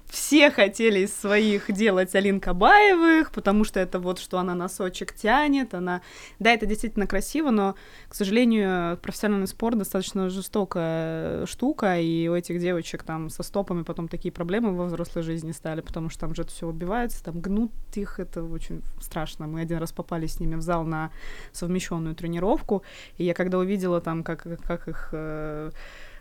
все 0.10 0.50
хотели 0.50 1.02
из 1.02 1.14
своих 1.14 1.72
делать 1.72 2.16
Алин 2.16 2.40
Кабаевых, 2.40 3.32
потому 3.32 3.64
что 3.64 3.80
это 3.80 4.00
вот, 4.00 4.18
что 4.18 4.40
она 4.40 4.56
носочек 4.56 5.14
тянет, 5.14 5.76
она... 5.76 6.02
Да, 6.40 6.52
это 6.52 6.66
действительно 6.66 7.06
красиво, 7.06 7.52
но, 7.52 7.76
к 8.08 8.16
сожалению, 8.16 8.98
профессиональный 8.98 9.48
спорт 9.48 9.78
достаточно 9.78 10.30
жестокая 10.30 11.46
штука, 11.46 12.00
и 12.00 12.28
у 12.28 12.36
этих 12.36 12.60
девочек 12.60 13.04
там 13.04 13.30
со 13.30 13.44
стопами 13.44 13.84
потом 13.84 14.08
такие 14.08 14.32
проблемы 14.32 14.76
во 14.76 14.86
взрослой 14.86 15.22
жизни 15.22 15.52
стали, 15.52 15.82
потому 15.82 16.10
что 16.10 16.22
там 16.22 16.34
же 16.34 16.42
это 16.42 16.52
все 16.52 16.68
убивается, 16.68 17.24
там 17.24 17.40
гнут 17.40 17.72
их, 17.94 18.20
это 18.20 18.44
очень 18.44 18.82
страшно. 19.00 19.46
Мы 19.46 19.62
один 19.62 19.78
раз 19.78 19.92
попали 19.92 20.26
с 20.26 20.40
ними 20.40 20.56
в 20.56 20.62
зал 20.62 20.86
на 20.86 21.12
совмещенную 21.52 22.16
тренировку, 22.16 22.84
и 23.18 23.26
я 23.26 23.36
когда 23.36 23.60
увидела 23.60 24.02
там, 24.02 24.24
как, 24.24 24.48
как 24.64 24.88
их 24.88 25.10
э, 25.12 25.70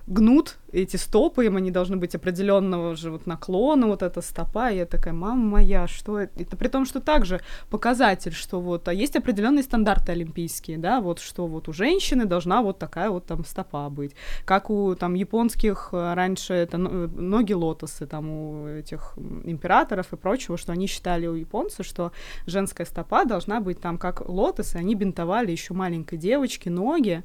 гнут 0.09 0.57
эти 0.73 0.97
стопы, 0.97 1.47
им 1.47 1.57
они 1.57 1.71
должны 1.71 1.97
быть 1.97 2.15
определенного 2.15 2.97
же 2.97 3.11
вот 3.11 3.27
наклона, 3.27 3.87
вот 3.87 4.03
эта 4.03 4.23
стопа, 4.23 4.71
и 4.71 4.79
я 4.79 4.87
такая, 4.87 5.15
мама 5.15 5.43
моя, 5.43 5.87
что 5.87 6.19
это? 6.19 6.43
Это 6.43 6.57
при 6.57 6.69
том, 6.69 6.87
что 6.87 7.01
также 7.01 7.41
показатель, 7.71 8.33
что 8.33 8.61
вот, 8.61 8.89
а 8.89 8.93
есть 8.93 9.17
определенные 9.17 9.63
стандарты 9.63 10.13
олимпийские, 10.13 10.79
да, 10.79 11.01
вот 11.01 11.21
что 11.21 11.47
вот 11.47 11.69
у 11.69 11.73
женщины 11.73 12.25
должна 12.25 12.63
вот 12.63 12.79
такая 12.79 13.11
вот 13.11 13.27
там 13.27 13.45
стопа 13.45 13.89
быть, 13.91 14.13
как 14.45 14.71
у 14.71 14.95
там 14.95 15.15
японских 15.15 15.91
э, 15.93 16.15
раньше 16.15 16.55
это 16.55 16.79
ноги 16.79 17.53
лотосы, 17.53 18.07
там 18.07 18.31
у 18.31 18.67
этих 18.67 19.15
императоров 19.45 20.13
и 20.13 20.17
прочего, 20.17 20.57
что 20.57 20.73
они 20.73 20.87
считали 20.87 21.27
у 21.27 21.35
японцев, 21.35 21.85
что 21.87 22.13
женская 22.47 22.87
стопа 22.87 23.25
должна 23.25 23.61
быть 23.61 23.81
там 23.81 23.99
как 23.99 24.27
лотосы, 24.27 24.77
они 24.77 24.95
бинтовали 24.95 25.51
еще 25.51 25.75
маленькой 25.75 26.19
девочке 26.19 26.71
ноги, 26.71 27.23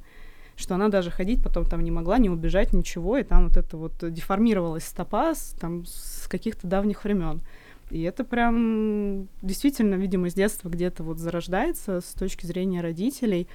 что 0.56 0.76
она 0.76 0.90
даже 0.90 1.12
ходить 1.12 1.44
потом 1.44 1.66
там 1.66 1.82
не 1.82 1.92
могла, 1.92 2.18
не 2.18 2.30
убежать, 2.30 2.74
ничего, 2.74 3.18
и 3.18 3.24
там 3.24 3.48
вот 3.48 3.58
это 3.58 3.78
вот 3.78 3.94
деформировалась 4.02 4.86
стопа 4.86 5.34
с, 5.34 5.56
там, 5.60 5.86
с 5.86 6.28
каких-то 6.28 6.68
давних 6.68 7.04
времен. 7.04 7.42
И 7.90 8.02
это 8.02 8.24
прям 8.24 9.28
действительно, 9.42 9.96
видимо, 9.96 10.30
с 10.30 10.34
детства 10.34 10.70
где-то 10.70 11.04
вот 11.04 11.20
зарождается 11.20 12.02
с 12.02 12.14
точки 12.14 12.46
зрения 12.46 12.82
родителей, 12.82 13.48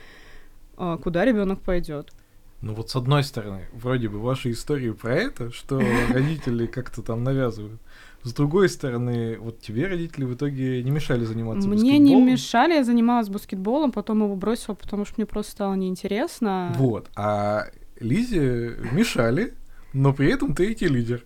а, 0.77 0.97
куда 0.97 1.25
ребенок 1.25 1.61
пойдет. 1.61 2.13
Ну 2.61 2.75
вот 2.75 2.91
с 2.91 2.97
одной 2.97 3.23
стороны, 3.23 3.67
вроде 3.73 4.09
бы 4.09 4.19
ваши 4.19 4.51
истории 4.51 4.91
про 4.91 5.15
это, 5.15 5.53
что 5.53 5.81
родители 6.13 6.67
как-то 6.67 7.03
там 7.03 7.23
навязывают. 7.23 7.81
С 8.25 8.33
другой 8.33 8.69
стороны, 8.69 9.39
вот 9.39 9.61
тебе 9.61 9.87
родители 9.87 10.25
в 10.25 10.35
итоге 10.35 10.83
не 10.83 10.91
мешали 10.91 11.25
заниматься 11.25 11.69
Мне 11.69 11.99
не 11.99 12.21
мешали, 12.21 12.75
я 12.75 12.85
занималась 12.85 13.29
баскетболом, 13.29 13.93
потом 13.93 14.25
его 14.25 14.35
бросила, 14.35 14.75
потому 14.75 15.05
что 15.05 15.15
мне 15.19 15.27
просто 15.27 15.53
стало 15.53 15.75
неинтересно. 15.75 16.75
Вот, 16.77 17.09
а 17.15 17.67
Лизе 18.01 18.77
мешали, 18.93 19.55
но 19.93 20.13
при 20.13 20.33
этом 20.33 20.55
ты 20.55 20.71
эти 20.73 20.85
лидер. 20.85 21.25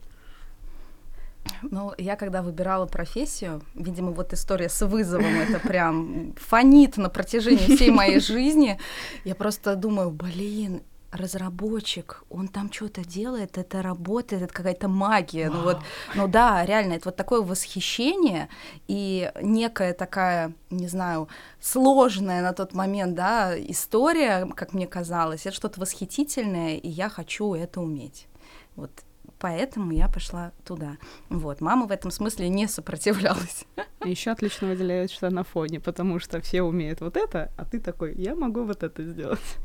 Ну, 1.62 1.92
я 1.98 2.16
когда 2.16 2.42
выбирала 2.42 2.86
профессию, 2.86 3.62
видимо, 3.74 4.12
вот 4.12 4.32
история 4.32 4.68
с 4.68 4.86
вызовом, 4.86 5.26
это 5.26 5.58
прям 5.58 6.34
фонит 6.36 6.98
на 6.98 7.08
протяжении 7.08 7.74
всей 7.74 7.90
моей 7.90 8.20
жизни. 8.20 8.78
Я 9.24 9.34
просто 9.34 9.74
думаю, 9.76 10.10
блин, 10.10 10.82
разработчик, 11.12 12.24
он 12.30 12.48
там 12.48 12.72
что-то 12.72 13.04
делает, 13.04 13.58
это 13.58 13.82
работает, 13.82 14.42
это 14.42 14.52
какая-то 14.52 14.88
магия. 14.88 15.48
Wow. 15.48 15.52
Ну 15.52 15.62
вот, 15.62 15.78
ну 16.14 16.26
да, 16.26 16.64
реально, 16.64 16.94
это 16.94 17.10
вот 17.10 17.16
такое 17.16 17.42
восхищение 17.42 18.48
и 18.88 19.30
некая 19.40 19.92
такая, 19.92 20.54
не 20.70 20.88
знаю, 20.88 21.28
сложная 21.60 22.42
на 22.42 22.52
тот 22.54 22.72
момент, 22.72 23.14
да, 23.14 23.54
история, 23.58 24.46
как 24.56 24.72
мне 24.72 24.86
казалось, 24.86 25.46
это 25.46 25.54
что-то 25.54 25.80
восхитительное, 25.80 26.76
и 26.76 26.88
я 26.88 27.08
хочу 27.08 27.54
это 27.54 27.80
уметь. 27.80 28.26
Вот 28.74 28.90
поэтому 29.38 29.92
я 29.92 30.08
пошла 30.08 30.52
туда. 30.64 30.96
Вот, 31.28 31.60
мама 31.60 31.86
в 31.86 31.90
этом 31.90 32.10
смысле 32.10 32.48
не 32.48 32.68
сопротивлялась. 32.68 33.66
Еще 34.04 34.30
отлично 34.30 34.68
выделяется 34.68 35.30
на 35.30 35.44
фоне, 35.44 35.78
потому 35.78 36.20
что 36.20 36.40
все 36.40 36.62
умеют 36.62 37.00
вот 37.00 37.16
это, 37.16 37.52
а 37.58 37.64
ты 37.64 37.80
такой, 37.80 38.14
я 38.14 38.34
могу 38.34 38.64
вот 38.64 38.82
это 38.82 39.04
сделать. 39.04 39.58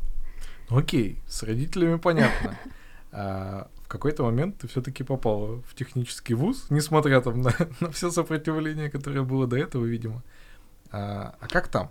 Окей, 0.70 1.22
с 1.28 1.44
родителями 1.44 1.98
понятно. 1.98 2.58
А 3.10 3.70
в 3.84 3.88
какой-то 3.88 4.24
момент 4.24 4.58
ты 4.58 4.68
все-таки 4.68 5.02
попала 5.02 5.62
в 5.62 5.74
технический 5.76 6.34
вуз, 6.34 6.66
несмотря 6.70 7.22
там 7.22 7.42
на, 7.42 7.54
на 7.80 7.90
все 7.90 8.12
сопротивление, 8.12 8.92
которое 8.92 9.22
было 9.24 9.48
до 9.48 9.58
этого, 9.58 9.86
видимо. 9.86 10.24
А, 10.92 11.34
а 11.40 11.48
как 11.48 11.70
там? 11.70 11.90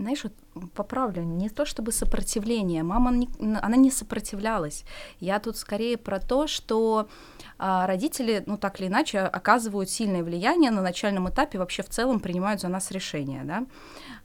знаешь, 0.00 0.24
вот 0.24 0.32
поправлю, 0.74 1.22
не 1.22 1.48
то 1.48 1.64
чтобы 1.64 1.92
сопротивление, 1.92 2.82
мама, 2.82 3.10
не, 3.12 3.28
она 3.38 3.76
не 3.76 3.90
сопротивлялась. 3.90 4.84
Я 5.20 5.38
тут 5.38 5.56
скорее 5.56 5.96
про 5.96 6.18
то, 6.18 6.46
что 6.46 7.08
а, 7.58 7.86
родители, 7.86 8.42
ну 8.46 8.56
так 8.56 8.80
или 8.80 8.88
иначе, 8.88 9.20
оказывают 9.20 9.90
сильное 9.90 10.22
влияние 10.24 10.70
на 10.70 10.82
начальном 10.82 11.28
этапе, 11.28 11.58
вообще 11.58 11.82
в 11.82 11.88
целом 11.88 12.20
принимают 12.20 12.60
за 12.60 12.68
нас 12.68 12.90
решения, 12.90 13.42
да. 13.44 13.66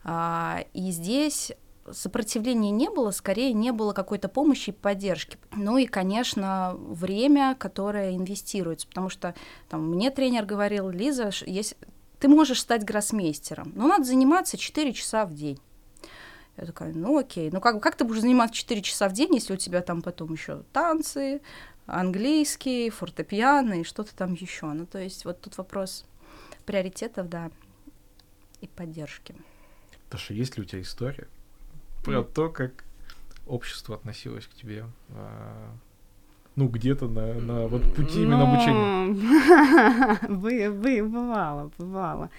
А, 0.04 0.64
и 0.72 0.90
здесь 0.90 1.52
сопротивления 1.92 2.70
не 2.70 2.90
было, 2.90 3.10
скорее 3.10 3.52
не 3.52 3.72
было 3.72 3.92
какой-то 3.92 4.28
помощи 4.28 4.70
и 4.70 4.72
поддержки. 4.72 5.38
Ну 5.54 5.78
и, 5.78 5.86
конечно, 5.86 6.74
время, 6.76 7.54
которое 7.58 8.14
инвестируется, 8.14 8.86
потому 8.88 9.08
что 9.08 9.34
там, 9.68 9.90
мне 9.90 10.10
тренер 10.10 10.44
говорил, 10.44 10.90
Лиза, 10.90 11.30
есть, 11.46 11.76
ты 12.18 12.28
можешь 12.28 12.60
стать 12.60 12.84
гроссмейстером, 12.84 13.72
но 13.74 13.86
надо 13.86 14.04
заниматься 14.04 14.56
4 14.56 14.92
часа 14.92 15.26
в 15.26 15.34
день. 15.34 15.58
Я 16.56 16.64
такая, 16.64 16.92
ну 16.94 17.18
окей, 17.18 17.50
ну 17.50 17.60
как, 17.60 17.82
как 17.82 17.96
ты 17.96 18.04
будешь 18.04 18.22
заниматься 18.22 18.56
4 18.56 18.80
часа 18.82 19.08
в 19.08 19.12
день, 19.12 19.34
если 19.34 19.54
у 19.54 19.58
тебя 19.58 19.82
там 19.82 20.00
потом 20.00 20.32
еще 20.32 20.62
танцы, 20.72 21.42
английский, 21.86 22.90
фортепиано 22.90 23.80
и 23.80 23.84
что-то 23.84 24.14
там 24.16 24.32
еще. 24.32 24.66
Ну 24.66 24.86
то 24.86 24.98
есть 24.98 25.24
вот 25.24 25.40
тут 25.40 25.58
вопрос 25.58 26.06
приоритетов, 26.64 27.28
да, 27.28 27.50
и 28.60 28.66
поддержки. 28.66 29.34
Таша, 30.08 30.32
есть 30.32 30.56
ли 30.56 30.62
у 30.62 30.66
тебя 30.66 30.80
история 30.80 31.28
про 32.06 32.22
то, 32.22 32.48
как 32.48 32.84
общество 33.46 33.96
относилось 33.96 34.46
к 34.46 34.54
тебе. 34.54 34.84
А, 35.10 35.72
ну, 36.56 36.68
где-то 36.68 37.08
на, 37.08 37.34
на 37.34 37.66
вот 37.66 37.82
пути 37.94 38.22
именно 38.22 38.42
обучения. 38.42 40.16
Вы, 40.28 40.70
вы, 40.70 41.02
бывало, 41.02 41.70
бывало. 41.78 42.30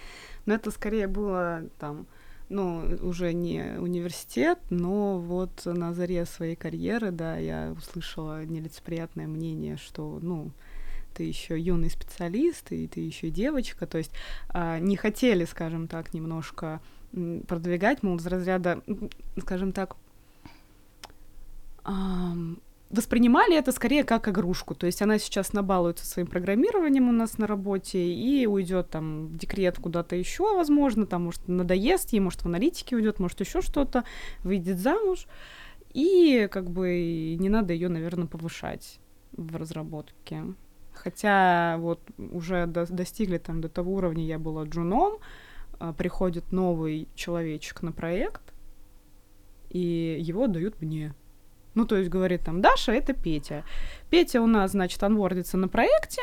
Но 0.46 0.54
это 0.54 0.70
скорее 0.70 1.06
было 1.06 1.62
там, 1.78 2.06
ну, 2.48 2.82
уже 3.02 3.32
не 3.32 3.76
университет, 3.78 4.58
но 4.70 5.18
вот 5.18 5.64
на 5.66 5.92
заре 5.94 6.24
своей 6.26 6.56
карьеры, 6.56 7.10
да, 7.10 7.36
я 7.36 7.74
услышала 7.76 8.44
нелицеприятное 8.44 9.26
мнение, 9.26 9.76
что, 9.76 10.18
ну, 10.22 10.50
ты 11.14 11.24
еще 11.24 11.58
юный 11.58 11.90
специалист, 11.90 12.72
и 12.72 12.86
ты 12.86 13.00
еще 13.00 13.30
девочка, 13.30 13.86
то 13.86 13.98
есть 13.98 14.12
а, 14.48 14.78
не 14.78 14.96
хотели, 14.96 15.44
скажем 15.44 15.88
так, 15.88 16.14
немножко 16.14 16.80
продвигать, 17.46 18.02
мол, 18.02 18.16
из 18.16 18.26
разряда, 18.26 18.82
скажем 19.38 19.72
так, 19.72 19.96
воспринимали 22.90 23.56
это 23.56 23.72
скорее 23.72 24.04
как 24.04 24.28
игрушку. 24.28 24.74
То 24.74 24.86
есть 24.86 25.02
она 25.02 25.18
сейчас 25.18 25.52
набалуется 25.52 26.06
своим 26.06 26.26
программированием 26.26 27.08
у 27.08 27.12
нас 27.12 27.38
на 27.38 27.46
работе 27.46 27.98
и 27.98 28.46
уйдет 28.46 28.90
там 28.90 29.28
в 29.28 29.36
декрет 29.36 29.78
куда-то 29.78 30.16
еще, 30.16 30.54
возможно, 30.54 31.06
там, 31.06 31.24
может, 31.24 31.46
надоест 31.48 32.12
ей, 32.12 32.20
может, 32.20 32.42
в 32.42 32.46
аналитике 32.46 32.96
уйдет, 32.96 33.18
может, 33.18 33.40
еще 33.40 33.60
что-то, 33.60 34.04
выйдет 34.42 34.78
замуж. 34.78 35.26
И 35.92 36.48
как 36.50 36.70
бы 36.70 37.36
не 37.38 37.48
надо 37.48 37.72
ее, 37.72 37.88
наверное, 37.88 38.26
повышать 38.26 39.00
в 39.32 39.56
разработке. 39.56 40.44
Хотя 40.92 41.76
вот 41.78 42.00
уже 42.18 42.66
до, 42.66 42.86
достигли 42.86 43.38
там 43.38 43.60
до 43.60 43.68
того 43.68 43.94
уровня, 43.94 44.24
я 44.24 44.38
была 44.38 44.64
джуном, 44.64 45.18
приходит 45.96 46.52
новый 46.52 47.08
человечек 47.14 47.82
на 47.82 47.92
проект, 47.92 48.42
и 49.70 50.18
его 50.20 50.46
дают 50.46 50.80
мне. 50.80 51.14
Ну, 51.74 51.84
то 51.84 51.96
есть 51.96 52.10
говорит 52.10 52.42
там, 52.44 52.60
Даша, 52.60 52.92
это 52.92 53.12
Петя. 53.12 53.64
Петя 54.10 54.40
у 54.40 54.46
нас, 54.46 54.72
значит, 54.72 55.02
анвордится 55.02 55.56
на 55.56 55.68
проекте, 55.68 56.22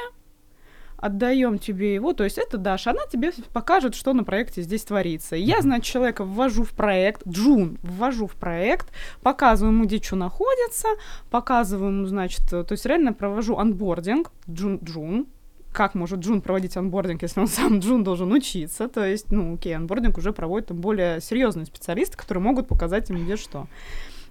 отдаем 0.98 1.60
тебе 1.60 1.94
его, 1.94 2.13
то 2.13 2.24
есть 2.24 2.38
это 2.38 2.58
Даша, 2.58 2.91
она 2.91 3.06
тебе 3.06 3.32
покажет, 3.54 3.96
что 3.96 4.13
на 4.13 4.24
проекте 4.24 4.62
здесь 4.62 4.84
творится. 4.84 5.36
И 5.36 5.41
я, 5.41 5.62
значит, 5.62 5.86
человека 5.86 6.26
ввожу 6.26 6.63
в 6.63 6.72
проект, 6.72 7.28
Джун, 7.28 7.78
ввожу 7.84 8.28
в 8.28 8.36
проект, 8.36 8.91
показываю 9.22 9.74
ему, 9.74 9.86
где 9.86 10.02
что 10.02 10.15
находится, 10.15 10.88
показываю 11.30 11.91
ему, 11.91 12.06
значит, 12.06 12.50
то 12.50 12.65
есть 12.70 12.86
реально 12.86 13.13
провожу 13.13 13.58
onboarding, 13.58 14.32
Джун, 14.50 14.80
Джун, 14.84 15.28
как 15.76 15.94
может 15.94 16.20
Джун 16.20 16.42
проводить 16.42 16.78
onboarding, 16.78 17.22
если 17.22 17.42
он 17.42 17.48
сам 17.60 17.80
Джун 17.80 18.04
должен 18.04 18.32
учиться. 18.32 18.88
То 18.88 19.06
есть, 19.06 19.32
ну, 19.32 19.56
окей, 19.56 19.76
onboarding 19.76 20.18
уже 20.18 20.34
проводят 20.34 20.70
там 20.70 20.78
более 20.78 21.22
серьезные 21.22 21.66
специалисты, 21.66 22.18
которые 22.18 22.42
могут 22.42 22.68
показать 22.68 23.10
ему 23.10 23.24
где 23.24 23.36
что. 23.36 23.68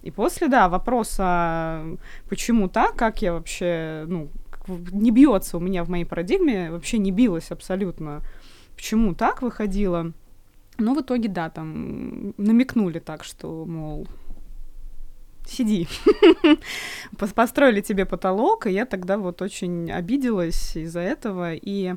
И 0.02 0.10
после, 0.10 0.48
да, 0.48 0.68
вопроса, 0.68 1.82
почему 2.28 2.68
так, 2.68 2.94
как 2.96 3.22
я 3.22 3.32
вообще, 3.32 4.04
ну, 4.06 4.28
не 4.68 5.10
бьется 5.10 5.56
у 5.56 5.60
меня 5.60 5.84
в 5.84 5.88
моей 5.88 6.04
парадигме, 6.04 6.70
вообще 6.70 6.98
не 6.98 7.10
билась 7.10 7.50
абсолютно, 7.50 8.20
почему 8.74 9.14
так 9.14 9.42
выходило. 9.42 10.12
Но 10.78 10.94
в 10.94 11.00
итоге, 11.00 11.28
да, 11.28 11.50
там 11.50 12.34
намекнули 12.36 12.98
так, 12.98 13.24
что, 13.24 13.64
мол, 13.64 14.08
сиди. 15.46 15.88
Построили 17.34 17.80
тебе 17.80 18.06
потолок, 18.06 18.66
и 18.66 18.72
я 18.72 18.86
тогда 18.86 19.18
вот 19.18 19.42
очень 19.42 19.90
обиделась 19.90 20.76
из-за 20.76 21.00
этого. 21.00 21.54
И 21.54 21.94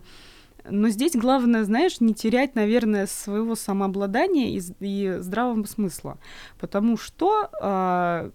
но 0.69 0.89
здесь 0.89 1.15
главное, 1.15 1.63
знаешь, 1.63 2.01
не 2.01 2.13
терять, 2.13 2.55
наверное, 2.55 3.07
своего 3.07 3.55
самообладания 3.55 4.49
и, 4.49 4.61
и 4.79 5.17
здравого 5.19 5.63
смысла. 5.65 6.17
Потому 6.59 6.97
что 6.97 7.49
э, 7.61 8.31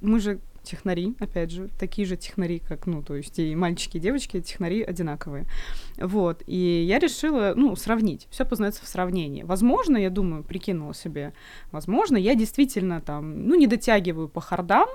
мы 0.00 0.20
же 0.20 0.40
технари, 0.68 1.14
опять 1.18 1.50
же, 1.50 1.68
такие 1.78 2.06
же 2.06 2.16
технари, 2.16 2.60
как, 2.60 2.86
ну, 2.86 3.02
то 3.02 3.14
есть 3.14 3.38
и 3.38 3.54
мальчики, 3.54 3.96
и 3.96 4.00
девочки, 4.00 4.40
технари 4.40 4.82
одинаковые. 4.82 5.46
Вот, 5.96 6.42
и 6.46 6.84
я 6.86 6.98
решила, 6.98 7.54
ну, 7.56 7.74
сравнить, 7.76 8.28
все 8.30 8.44
познается 8.44 8.84
в 8.84 8.88
сравнении. 8.88 9.42
Возможно, 9.42 9.96
я 9.96 10.10
думаю, 10.10 10.44
прикинула 10.44 10.94
себе, 10.94 11.32
возможно, 11.72 12.16
я 12.16 12.34
действительно 12.34 13.00
там, 13.00 13.46
ну, 13.46 13.54
не 13.54 13.66
дотягиваю 13.66 14.28
по 14.28 14.40
хардам, 14.40 14.88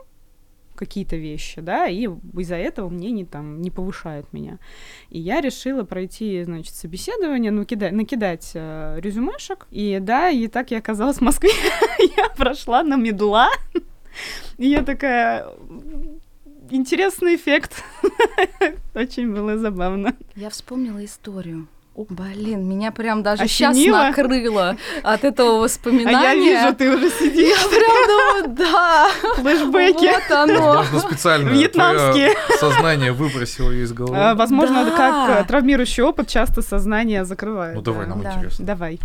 какие-то 0.75 1.15
вещи, 1.15 1.61
да, 1.61 1.87
и 1.87 2.09
из-за 2.37 2.55
этого 2.55 2.89
мнение 2.89 3.25
там 3.25 3.61
не 3.61 3.69
повышает 3.71 4.31
меня. 4.33 4.59
И 5.09 5.19
я 5.19 5.39
решила 5.41 5.83
пройти, 5.83 6.43
значит, 6.43 6.73
собеседование, 6.75 7.51
ну, 7.51 7.63
кидать, 7.63 7.91
накидать 7.91 8.51
э, 8.55 8.99
резюмешек, 8.99 9.67
и 9.71 9.99
да, 10.01 10.29
и 10.29 10.47
так 10.47 10.71
я 10.71 10.79
оказалась 10.79 11.17
в 11.17 11.21
Москве, 11.21 11.51
я 12.17 12.29
прошла 12.29 12.83
на 12.83 12.95
медла, 12.95 13.49
и 14.57 14.67
я 14.67 14.83
такая, 14.83 15.47
интересный 16.69 17.35
эффект. 17.35 17.83
Очень 18.95 19.33
было 19.33 19.57
забавно. 19.57 20.13
Я 20.35 20.49
вспомнила 20.49 21.03
историю. 21.03 21.67
Блин, 21.95 22.67
меня 22.67 22.91
прям 22.91 23.21
даже 23.21 23.43
Осенило? 23.43 23.73
сейчас 23.75 24.17
накрыло 24.17 24.75
от 25.03 25.23
этого 25.23 25.57
А 25.59 25.61
воспоминания. 25.61 26.51
я 26.53 26.63
вижу, 26.63 26.75
ты 26.75 26.91
уже 26.95 27.09
сидишь. 27.11 27.55
Я 27.55 27.67
прям 27.69 28.07
думаю, 28.07 28.55
да. 28.57 29.09
Флэшбэки. 29.35 30.11
Вот 30.11 30.31
оно. 30.35 30.73
Возможно, 30.77 30.99
специально 31.07 31.49
Вьетнамские. 31.49 32.31
сознание 32.59 33.11
выбросило 33.11 33.69
ее 33.69 33.83
из 33.83 33.91
А, 33.91 33.93
головы. 33.95 34.33
Возможно, 34.35 34.85
Да. 34.85 34.91
как 34.97 35.29
э, 35.29 35.47
травмирующий 35.47 36.01
опыт 36.01 36.27
часто 36.29 36.63
сознание 36.63 37.25
закрывает. 37.25 37.75
Ну 37.75 37.81
давай, 37.83 38.05
да. 38.05 38.09
нам 38.09 38.21
Да. 38.23 38.33
интересно. 38.33 38.65
Давай. 38.65 38.99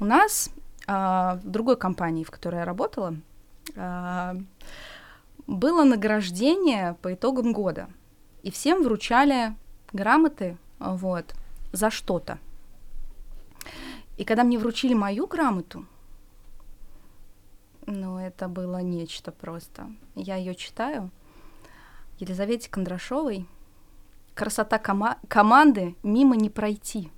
У 0.00 0.06
нас 0.06 0.48
а, 0.86 1.38
в 1.44 1.50
другой 1.50 1.76
компании, 1.76 2.24
в 2.24 2.30
которой 2.30 2.60
я 2.60 2.64
работала, 2.64 3.08
а, 3.08 3.14
было 3.74 4.44
награждение 5.84 6.94
по 7.02 7.14
итогам 7.14 7.52
года. 7.52 7.88
И 8.42 8.50
всем 8.50 8.82
вручали 8.82 9.54
грамоты 9.92 10.56
а, 10.78 10.96
вот, 10.96 11.34
за 11.72 11.90
что-то. 11.90 12.38
И 14.16 14.24
когда 14.24 14.44
мне 14.44 14.58
вручили 14.58 14.94
мою 14.94 15.26
грамоту, 15.26 15.86
ну, 17.86 18.18
это 18.18 18.48
было 18.48 18.78
нечто 18.78 19.32
просто. 19.32 19.90
Я 20.14 20.36
ее 20.36 20.54
читаю. 20.54 21.10
Елизавете 22.18 22.70
Кондрашовой 22.70 23.46
«Красота 24.34 24.78
кома- 24.78 25.18
команды 25.28 25.96
мимо 26.02 26.36
не 26.36 26.48
пройти». 26.48 27.10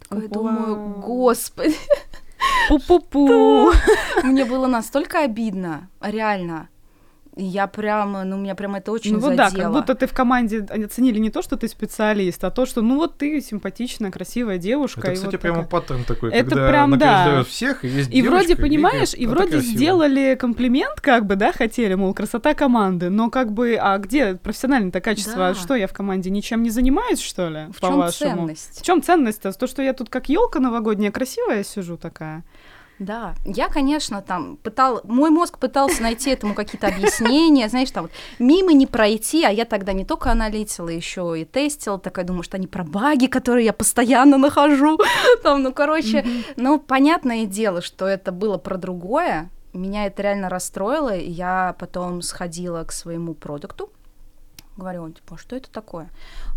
Такое 0.00 0.28
думаю, 0.28 1.00
господи, 1.00 1.74
Пу-пу-пу. 2.68 3.72
мне 4.22 4.44
было 4.44 4.66
настолько 4.66 5.20
обидно, 5.24 5.88
реально. 6.00 6.68
Я 7.40 7.68
прямо, 7.68 8.24
ну, 8.24 8.36
меня 8.36 8.56
прям 8.56 8.74
это 8.74 8.90
очень 8.90 9.12
Ну 9.12 9.20
вот 9.20 9.36
да, 9.36 9.48
задело. 9.48 9.62
как 9.62 9.72
будто 9.72 9.94
ты 9.94 10.08
в 10.08 10.12
команде 10.12 10.66
они 10.70 10.84
оценили 10.84 11.20
не 11.20 11.30
то, 11.30 11.40
что 11.40 11.56
ты 11.56 11.68
специалист, 11.68 12.42
а 12.42 12.50
то, 12.50 12.66
что 12.66 12.82
ну 12.82 12.96
вот 12.96 13.16
ты 13.16 13.40
симпатичная, 13.40 14.10
красивая 14.10 14.58
девушка. 14.58 15.02
Это, 15.02 15.12
кстати, 15.14 15.32
вот 15.36 15.40
прямо 15.40 15.62
такая. 15.62 15.70
паттерн 15.70 16.04
такой, 16.04 16.32
Это 16.32 16.50
когда 16.50 16.68
прям, 16.68 16.98
да. 16.98 17.44
всех, 17.44 17.84
и 17.84 17.88
есть 17.88 18.10
И 18.12 18.22
вроде, 18.22 18.48
девочка, 18.48 18.62
понимаешь, 18.62 19.14
и 19.14 19.26
вроде 19.26 19.60
сделали 19.60 20.34
комплимент, 20.34 21.00
как 21.00 21.26
бы, 21.26 21.36
да, 21.36 21.52
хотели, 21.52 21.94
мол, 21.94 22.12
красота 22.12 22.54
команды, 22.54 23.08
но 23.08 23.30
как 23.30 23.52
бы, 23.52 23.78
а 23.80 23.96
где 23.98 24.34
профессиональное-то 24.34 25.00
качество? 25.00 25.36
Да. 25.36 25.54
Что, 25.54 25.76
я 25.76 25.86
в 25.86 25.92
команде 25.92 26.30
ничем 26.30 26.64
не 26.64 26.70
занимаюсь, 26.70 27.20
что 27.20 27.48
ли, 27.48 27.66
В 27.72 27.80
чем 27.80 27.90
по-вашему? 27.92 28.30
ценность? 28.36 28.80
В 28.80 28.84
чем 28.84 29.00
ценность-то? 29.00 29.52
То, 29.52 29.66
что 29.68 29.80
я 29.80 29.92
тут 29.92 30.08
как 30.10 30.28
елка 30.28 30.58
новогодняя 30.58 31.12
красивая 31.12 31.62
сижу 31.62 31.96
такая. 31.96 32.42
Да, 32.98 33.34
я, 33.44 33.68
конечно, 33.68 34.22
там 34.22 34.56
пытал, 34.56 35.00
мой 35.04 35.30
мозг 35.30 35.58
пытался 35.58 36.02
найти 36.02 36.30
этому 36.30 36.54
какие-то 36.54 36.88
объяснения, 36.88 37.68
знаешь, 37.68 37.90
там 37.92 38.04
вот 38.04 38.12
мимо 38.40 38.72
не 38.72 38.86
пройти, 38.86 39.44
а 39.44 39.50
я 39.50 39.64
тогда 39.64 39.92
не 39.92 40.04
только 40.04 40.32
аналитила, 40.32 40.88
еще 40.88 41.40
и 41.40 41.44
тестила, 41.44 41.98
такая 42.00 42.24
думаю, 42.24 42.42
что 42.42 42.56
они 42.56 42.66
про 42.66 42.82
баги, 42.82 43.26
которые 43.26 43.66
я 43.66 43.72
постоянно 43.72 44.36
нахожу, 44.36 44.98
там, 45.44 45.62
ну, 45.62 45.72
короче, 45.72 46.26
ну, 46.56 46.80
понятное 46.80 47.46
дело, 47.46 47.82
что 47.82 48.06
это 48.06 48.32
было 48.32 48.58
про 48.58 48.76
другое, 48.76 49.48
меня 49.72 50.06
это 50.06 50.22
реально 50.22 50.48
расстроило, 50.48 51.14
и 51.14 51.30
я 51.30 51.76
потом 51.78 52.20
сходила 52.22 52.82
к 52.82 52.90
своему 52.90 53.34
продукту, 53.34 53.92
говорю, 54.76 55.08
типа, 55.10 55.34
«А 55.36 55.38
что 55.38 55.56
это 55.56 55.70
такое? 55.70 56.08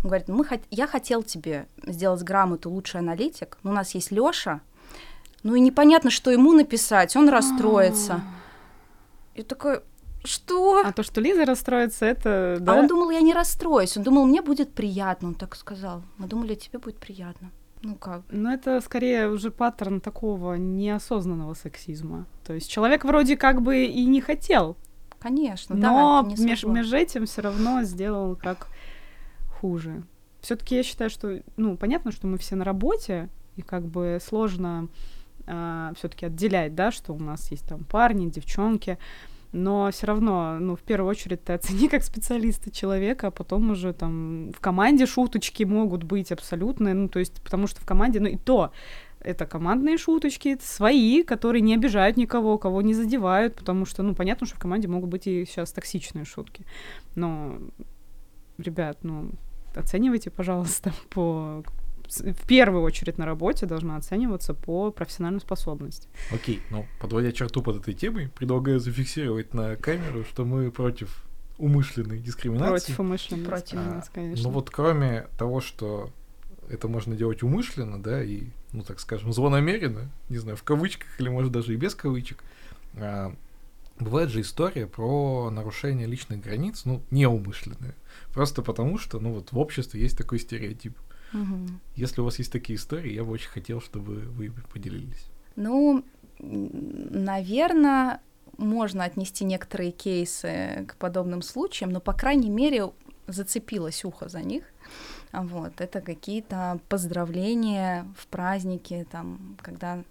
Он 0.02 0.08
говорит, 0.08 0.28
ну, 0.28 0.34
мы 0.36 0.44
хот- 0.44 0.62
я 0.70 0.86
хотел 0.86 1.22
тебе 1.22 1.66
сделать 1.86 2.22
грамоту 2.22 2.70
лучший 2.70 3.00
аналитик, 3.00 3.58
но 3.62 3.70
у 3.70 3.74
нас 3.74 3.94
есть 3.94 4.10
Лёша, 4.10 4.60
ну 5.42 5.54
и 5.54 5.60
непонятно, 5.60 6.10
что 6.10 6.30
ему 6.30 6.52
написать, 6.52 7.16
он 7.16 7.28
расстроится. 7.28 8.20
И 9.34 9.42
такой, 9.42 9.80
что? 10.24 10.82
А 10.84 10.92
то, 10.92 11.02
что 11.02 11.20
Лиза 11.20 11.44
расстроится, 11.44 12.06
это, 12.06 12.58
да? 12.60 12.74
А 12.74 12.76
он 12.76 12.86
думал, 12.86 13.10
я 13.10 13.20
не 13.20 13.32
расстроюсь. 13.32 13.96
Он 13.96 14.02
думал, 14.02 14.26
мне 14.26 14.42
будет 14.42 14.72
приятно, 14.72 15.28
он 15.28 15.34
так 15.34 15.56
сказал. 15.56 16.02
Мы 16.18 16.26
думали, 16.26 16.54
тебе 16.54 16.78
будет 16.78 16.98
приятно. 16.98 17.50
Ну 17.82 17.96
как? 17.96 18.22
Ну, 18.30 18.50
это 18.50 18.80
скорее 18.80 19.28
уже 19.28 19.50
паттерн 19.50 20.00
такого 20.00 20.54
неосознанного 20.54 21.54
сексизма. 21.54 22.26
То 22.46 22.52
есть 22.52 22.70
человек 22.70 23.04
вроде 23.04 23.36
как 23.36 23.62
бы 23.62 23.84
и 23.84 24.04
не 24.04 24.20
хотел, 24.20 24.76
Конечно, 25.22 25.76
да, 25.76 25.88
но 25.88 26.26
это 26.26 26.40
не 26.40 26.46
меж, 26.46 26.64
меж 26.64 26.92
этим 26.92 27.26
все 27.26 27.42
равно 27.42 27.82
сделал 27.84 28.34
как 28.34 28.66
хуже. 29.60 30.02
Все-таки 30.40 30.74
я 30.74 30.82
считаю, 30.82 31.10
что, 31.10 31.40
ну, 31.56 31.76
понятно, 31.76 32.10
что 32.10 32.26
мы 32.26 32.38
все 32.38 32.56
на 32.56 32.64
работе, 32.64 33.28
и 33.54 33.62
как 33.62 33.84
бы 33.84 34.18
сложно 34.20 34.88
все-таки 35.96 36.26
отделять, 36.26 36.74
да, 36.74 36.90
что 36.90 37.12
у 37.12 37.18
нас 37.18 37.50
есть 37.50 37.66
там 37.66 37.84
парни, 37.84 38.30
девчонки, 38.30 38.98
но 39.52 39.90
все 39.90 40.06
равно, 40.06 40.58
ну, 40.58 40.76
в 40.76 40.80
первую 40.80 41.10
очередь 41.10 41.44
ты 41.44 41.52
оцени 41.52 41.88
как 41.88 42.02
специалиста 42.02 42.70
человека, 42.70 43.28
а 43.28 43.30
потом 43.30 43.70
уже 43.70 43.92
там 43.92 44.50
в 44.52 44.60
команде 44.60 45.06
шуточки 45.06 45.64
могут 45.64 46.04
быть 46.04 46.32
абсолютно, 46.32 46.94
ну, 46.94 47.08
то 47.08 47.18
есть, 47.18 47.40
потому 47.42 47.66
что 47.66 47.80
в 47.80 47.84
команде, 47.84 48.18
ну, 48.20 48.28
и 48.28 48.36
то, 48.36 48.72
это 49.20 49.46
командные 49.46 49.98
шуточки, 49.98 50.48
это 50.48 50.66
свои, 50.66 51.22
которые 51.22 51.60
не 51.60 51.74
обижают 51.74 52.16
никого, 52.16 52.58
кого 52.58 52.82
не 52.82 52.94
задевают, 52.94 53.54
потому 53.54 53.84
что, 53.84 54.02
ну, 54.02 54.14
понятно, 54.14 54.46
что 54.46 54.56
в 54.56 54.60
команде 54.60 54.88
могут 54.88 55.10
быть 55.10 55.26
и 55.26 55.44
сейчас 55.44 55.72
токсичные 55.72 56.24
шутки. 56.24 56.64
Но, 57.14 57.58
ребят, 58.58 58.98
ну, 59.02 59.30
оценивайте, 59.74 60.30
пожалуйста, 60.30 60.92
по... 61.10 61.62
В 62.08 62.46
первую 62.46 62.82
очередь 62.82 63.18
на 63.18 63.26
работе 63.26 63.66
должна 63.66 63.96
оцениваться 63.96 64.54
по 64.54 64.90
профессиональной 64.90 65.40
способности. 65.40 66.08
Окей, 66.32 66.60
ну, 66.70 66.86
подводя 67.00 67.32
черту 67.32 67.62
под 67.62 67.76
этой 67.76 67.94
темой, 67.94 68.28
предлагаю 68.28 68.80
зафиксировать 68.80 69.54
на 69.54 69.76
камеру, 69.76 70.24
что 70.24 70.44
мы 70.44 70.70
против 70.70 71.24
умышленной 71.58 72.18
дискриминации. 72.18 72.68
Против 72.68 73.00
умышленности. 73.00 73.48
Против. 73.48 73.74
у 73.74 73.82
нас, 73.82 74.10
конечно. 74.12 74.48
Ну 74.48 74.50
вот 74.50 74.70
кроме 74.70 75.28
того, 75.38 75.60
что 75.60 76.10
это 76.68 76.88
можно 76.88 77.14
делать 77.14 77.42
умышленно, 77.42 78.02
да, 78.02 78.22
и, 78.22 78.44
ну 78.72 78.82
так 78.82 79.00
скажем, 79.00 79.32
злонамеренно, 79.32 80.10
не 80.28 80.38
знаю, 80.38 80.56
в 80.56 80.62
кавычках 80.62 81.08
или 81.20 81.28
может 81.28 81.52
даже 81.52 81.74
и 81.74 81.76
без 81.76 81.94
кавычек, 81.94 82.42
а, 82.94 83.34
бывает 83.98 84.30
же 84.30 84.40
история 84.40 84.86
про 84.86 85.50
нарушение 85.50 86.06
личных 86.06 86.40
границ, 86.40 86.84
ну, 86.84 87.02
неумышленное. 87.10 87.94
Просто 88.32 88.62
потому, 88.62 88.98
что, 88.98 89.20
ну 89.20 89.32
вот 89.32 89.52
в 89.52 89.58
обществе 89.58 90.00
есть 90.00 90.16
такой 90.16 90.38
стереотип. 90.38 90.96
Мгм. 91.32 91.80
Если 91.96 92.20
у 92.20 92.24
вас 92.24 92.38
есть 92.38 92.52
такие 92.52 92.76
истории, 92.76 93.12
я 93.12 93.24
бы 93.24 93.32
очень 93.32 93.50
хотел, 93.50 93.80
чтобы 93.80 94.16
вы 94.16 94.52
поделились. 94.72 95.26
Ну, 95.56 96.04
наверное, 96.38 98.20
можно 98.58 99.04
отнести 99.04 99.44
некоторые 99.44 99.92
кейсы 99.92 100.84
к 100.88 100.96
подобным 100.96 101.42
случаям, 101.42 101.90
но, 101.90 102.00
по 102.00 102.12
крайней 102.12 102.50
мере, 102.50 102.92
зацепилось 103.26 104.04
ухо 104.04 104.28
за 104.28 104.40
них. 104.40 104.64
Вот, 105.32 105.80
это 105.80 106.00
какие-то 106.00 106.80
поздравления 106.88 108.06
в 108.18 108.26
празднике, 108.26 109.06
там, 109.10 109.56
когда 109.62 110.04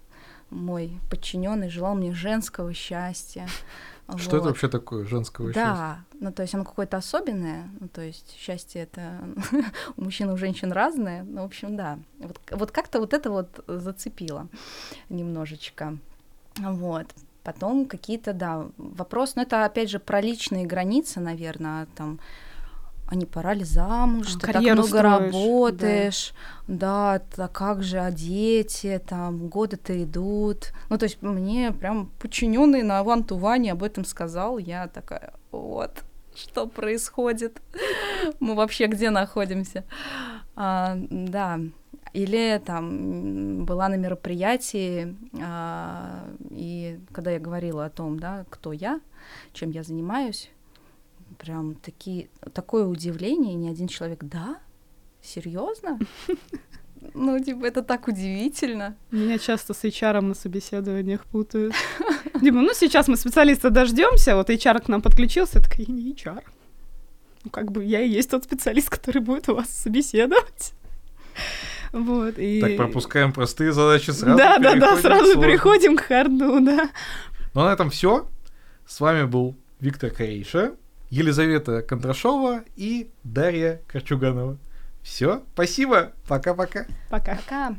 мой 0.50 0.98
подчиненный 1.10 1.70
желал 1.70 1.94
мне 1.94 2.12
женского 2.12 2.74
счастья. 2.74 3.46
Что 4.16 4.36
это 4.36 4.40
Вот. 4.40 4.46
вообще 4.46 4.68
такое 4.68 5.04
женского 5.06 5.48
счастья? 5.48 5.62
Да, 5.62 5.98
ну 6.20 6.32
то 6.32 6.42
есть 6.42 6.54
оно 6.54 6.64
какое-то 6.64 6.96
особенное, 6.96 7.70
ну 7.80 7.88
то 7.88 8.02
есть 8.02 8.36
счастье 8.38 8.82
это 8.82 9.24
у 9.96 10.02
мужчин 10.02 10.30
и 10.30 10.32
у 10.32 10.36
женщин 10.36 10.72
разное, 10.72 11.22
ну 11.22 11.42
в 11.42 11.44
общем 11.44 11.76
да, 11.76 11.98
вот, 12.18 12.38
вот 12.50 12.70
как-то 12.72 12.98
вот 13.00 13.14
это 13.14 13.30
вот 13.30 13.64
зацепило 13.66 14.48
немножечко, 15.08 15.96
вот. 16.58 17.06
Потом 17.42 17.86
какие-то, 17.86 18.32
да, 18.34 18.66
вопросы, 18.76 19.32
но 19.36 19.42
это 19.42 19.64
опять 19.64 19.90
же 19.90 19.98
про 19.98 20.20
личные 20.20 20.64
границы, 20.64 21.18
наверное, 21.18 21.86
там, 21.96 22.20
а 23.12 23.14
не 23.14 23.26
пора 23.26 23.52
ли 23.52 23.62
замуж, 23.62 24.36
А, 24.36 24.38
ты 24.38 24.52
так 24.52 24.62
много 24.62 24.82
строишь, 24.84 25.02
да. 25.02 25.18
работаешь, 25.18 26.34
да, 26.66 27.20
а 27.36 27.48
как 27.48 27.82
же, 27.82 27.98
а 27.98 28.10
дети, 28.10 28.98
там, 29.06 29.48
годы-то 29.48 30.02
идут. 30.02 30.72
Ну, 30.88 30.96
то 30.96 31.04
есть 31.04 31.20
мне 31.20 31.72
прям 31.72 32.06
подчиненный 32.18 32.82
на 32.82 33.00
авантуване 33.00 33.72
об 33.72 33.82
этом 33.82 34.06
сказал, 34.06 34.56
я 34.56 34.88
такая, 34.88 35.34
вот, 35.50 36.04
что 36.34 36.66
происходит, 36.66 37.60
мы 38.40 38.54
вообще 38.54 38.86
где 38.86 39.10
находимся. 39.10 39.84
А, 40.56 40.96
да, 41.10 41.60
или 42.14 42.62
там 42.64 43.66
была 43.66 43.90
на 43.90 43.96
мероприятии, 43.96 45.14
а, 45.38 46.30
и 46.48 46.98
когда 47.12 47.32
я 47.32 47.38
говорила 47.38 47.84
о 47.84 47.90
том, 47.90 48.18
да, 48.18 48.46
кто 48.48 48.72
я, 48.72 49.02
чем 49.52 49.70
я 49.70 49.82
занимаюсь, 49.82 50.50
прям 51.42 51.74
такие, 51.74 52.28
такое 52.54 52.86
удивление, 52.86 53.54
и 53.54 53.56
ни 53.56 53.68
один 53.68 53.88
человек, 53.88 54.20
да, 54.22 54.58
серьезно? 55.22 55.98
Ну, 57.14 57.36
типа, 57.40 57.64
это 57.64 57.82
так 57.82 58.06
удивительно. 58.06 58.94
Меня 59.10 59.36
часто 59.36 59.74
с 59.74 59.82
HR 59.82 60.20
на 60.20 60.34
собеседованиях 60.34 61.24
путают. 61.24 61.74
Дима, 62.40 62.62
ну 62.62 62.70
сейчас 62.74 63.08
мы 63.08 63.16
специалиста 63.16 63.70
дождемся, 63.70 64.36
вот 64.36 64.50
HR 64.50 64.84
к 64.84 64.88
нам 64.88 65.02
подключился, 65.02 65.58
я 65.58 65.64
такая, 65.64 65.86
я 65.88 65.92
не 65.92 66.12
HR. 66.12 66.44
Ну, 67.42 67.50
как 67.50 67.72
бы 67.72 67.84
я 67.84 68.02
и 68.02 68.08
есть 68.08 68.30
тот 68.30 68.44
специалист, 68.44 68.88
который 68.88 69.20
будет 69.20 69.48
у 69.48 69.56
вас 69.56 69.68
собеседовать. 69.68 70.74
Вот, 71.90 72.38
и... 72.38 72.60
Так, 72.60 72.76
пропускаем 72.76 73.32
простые 73.32 73.72
задачи 73.72 74.12
сразу. 74.12 74.38
Да, 74.38 74.58
да, 74.58 74.76
да, 74.76 74.96
переходим 74.96 74.96
к 74.96 75.00
сразу 75.00 75.24
сложным. 75.24 75.42
переходим 75.42 75.96
к 75.96 76.00
харду, 76.02 76.60
да. 76.60 76.90
Ну, 77.54 77.60
а 77.62 77.64
на 77.64 77.72
этом 77.72 77.90
все. 77.90 78.28
С 78.86 79.00
вами 79.00 79.24
был 79.24 79.56
Виктор 79.80 80.10
Корейша, 80.10 80.76
Елизавета 81.12 81.82
Кондрашова 81.82 82.64
и 82.74 83.10
Дарья 83.22 83.82
Корчуганова. 83.86 84.56
Все, 85.02 85.42
спасибо, 85.52 86.12
пока-пока. 86.26 86.86
Пока. 87.10 87.36
Пока. 87.36 87.76